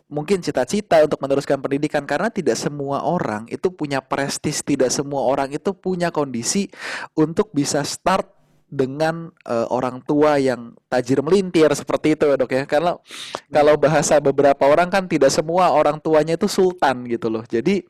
[0.06, 5.52] mungkin cita-cita untuk meneruskan pendidikan karena tidak semua orang itu punya prestis, tidak semua orang
[5.52, 6.72] itu punya kondisi
[7.18, 8.35] untuk bisa start
[8.76, 12.64] dengan uh, orang tua yang tajir melintir seperti itu ya dok ya.
[12.68, 13.00] Karena
[13.48, 17.48] kalau bahasa beberapa orang kan tidak semua orang tuanya itu sultan gitu loh.
[17.48, 17.88] Jadi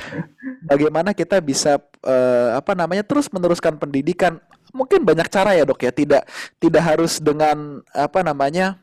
[0.70, 4.42] bagaimana kita bisa uh, apa namanya terus meneruskan pendidikan?
[4.74, 5.94] Mungkin banyak cara ya dok ya.
[5.94, 6.22] Tidak
[6.58, 8.82] tidak harus dengan apa namanya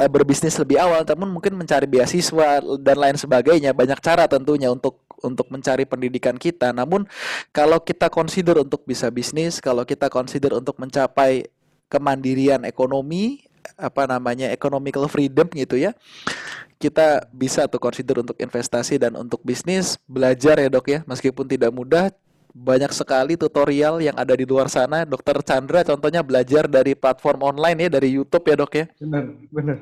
[0.00, 3.76] uh, berbisnis lebih awal, namun mungkin mencari beasiswa dan lain sebagainya.
[3.76, 6.76] Banyak cara tentunya untuk untuk mencari pendidikan kita.
[6.76, 7.08] Namun
[7.50, 11.48] kalau kita consider untuk bisa bisnis, kalau kita consider untuk mencapai
[11.88, 13.48] kemandirian ekonomi,
[13.80, 15.96] apa namanya economical freedom gitu ya,
[16.76, 21.72] kita bisa tuh consider untuk investasi dan untuk bisnis belajar ya dok ya, meskipun tidak
[21.72, 22.12] mudah
[22.54, 25.02] banyak sekali tutorial yang ada di luar sana.
[25.02, 28.86] Dokter Chandra contohnya belajar dari platform online ya, dari YouTube ya dok ya.
[29.02, 29.76] Benar, benar.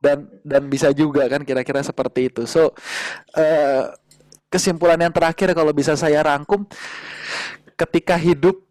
[0.00, 2.48] Dan dan bisa juga kan kira-kira seperti itu.
[2.48, 2.72] So
[3.36, 3.92] uh,
[4.54, 6.62] kesimpulan yang terakhir kalau bisa saya rangkum,
[7.74, 8.62] ketika hidup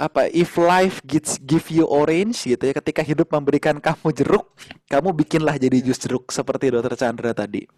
[0.00, 4.48] apa if life gives give you orange gitu ya ketika hidup memberikan kamu jeruk
[4.88, 7.68] kamu bikinlah jadi jus jeruk seperti dokter Chandra tadi.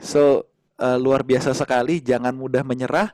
[0.00, 0.48] So
[0.78, 2.00] uh, luar biasa sekali.
[2.00, 3.12] Jangan mudah menyerah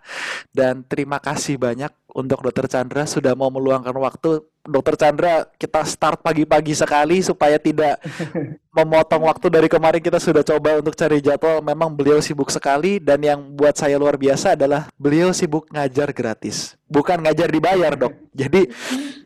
[0.52, 4.44] dan terima kasih banyak untuk Dokter Chandra sudah mau meluangkan waktu.
[4.64, 8.00] Dokter Chandra, kita start pagi-pagi sekali supaya tidak
[8.76, 11.60] memotong waktu dari kemarin kita sudah coba untuk cari jadwal.
[11.60, 16.78] Memang beliau sibuk sekali dan yang buat saya luar biasa adalah beliau sibuk ngajar gratis,
[16.88, 18.14] bukan ngajar dibayar, Dok.
[18.32, 18.62] Jadi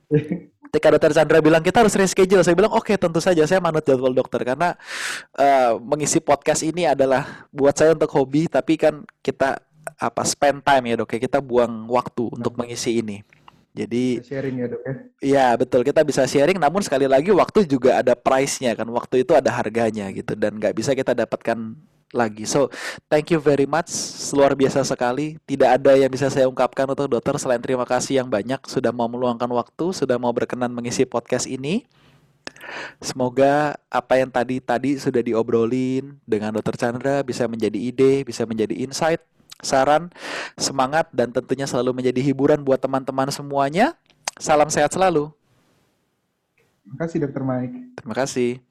[0.68, 3.82] ketika dokter Chandra bilang kita harus reschedule, saya bilang oke okay, tentu saja saya manut
[3.82, 4.76] jadwal dokter karena
[5.34, 9.58] uh, mengisi podcast ini adalah buat saya untuk hobi, tapi kan kita
[9.96, 13.24] apa spend time ya dok ya kita buang waktu untuk mengisi ini.
[13.72, 14.94] Jadi bisa sharing ya dok ya.
[15.18, 19.32] Iya betul kita bisa sharing, namun sekali lagi waktu juga ada price-nya kan, waktu itu
[19.32, 21.56] ada harganya gitu dan nggak bisa kita dapatkan
[22.12, 22.48] lagi.
[22.48, 22.72] So
[23.06, 23.90] thank you very much,
[24.32, 25.36] luar biasa sekali.
[25.44, 29.06] Tidak ada yang bisa saya ungkapkan untuk dokter selain terima kasih yang banyak sudah mau
[29.06, 31.84] meluangkan waktu, sudah mau berkenan mengisi podcast ini.
[33.00, 38.76] Semoga apa yang tadi tadi sudah diobrolin dengan Dokter Chandra bisa menjadi ide, bisa menjadi
[38.76, 39.22] insight
[39.62, 40.11] saran,
[40.54, 43.98] semangat, dan tentunya selalu menjadi hiburan buat teman-teman semuanya.
[44.38, 45.34] Salam sehat selalu.
[46.86, 47.76] Terima kasih, Dokter Mike.
[47.98, 48.67] Terima kasih.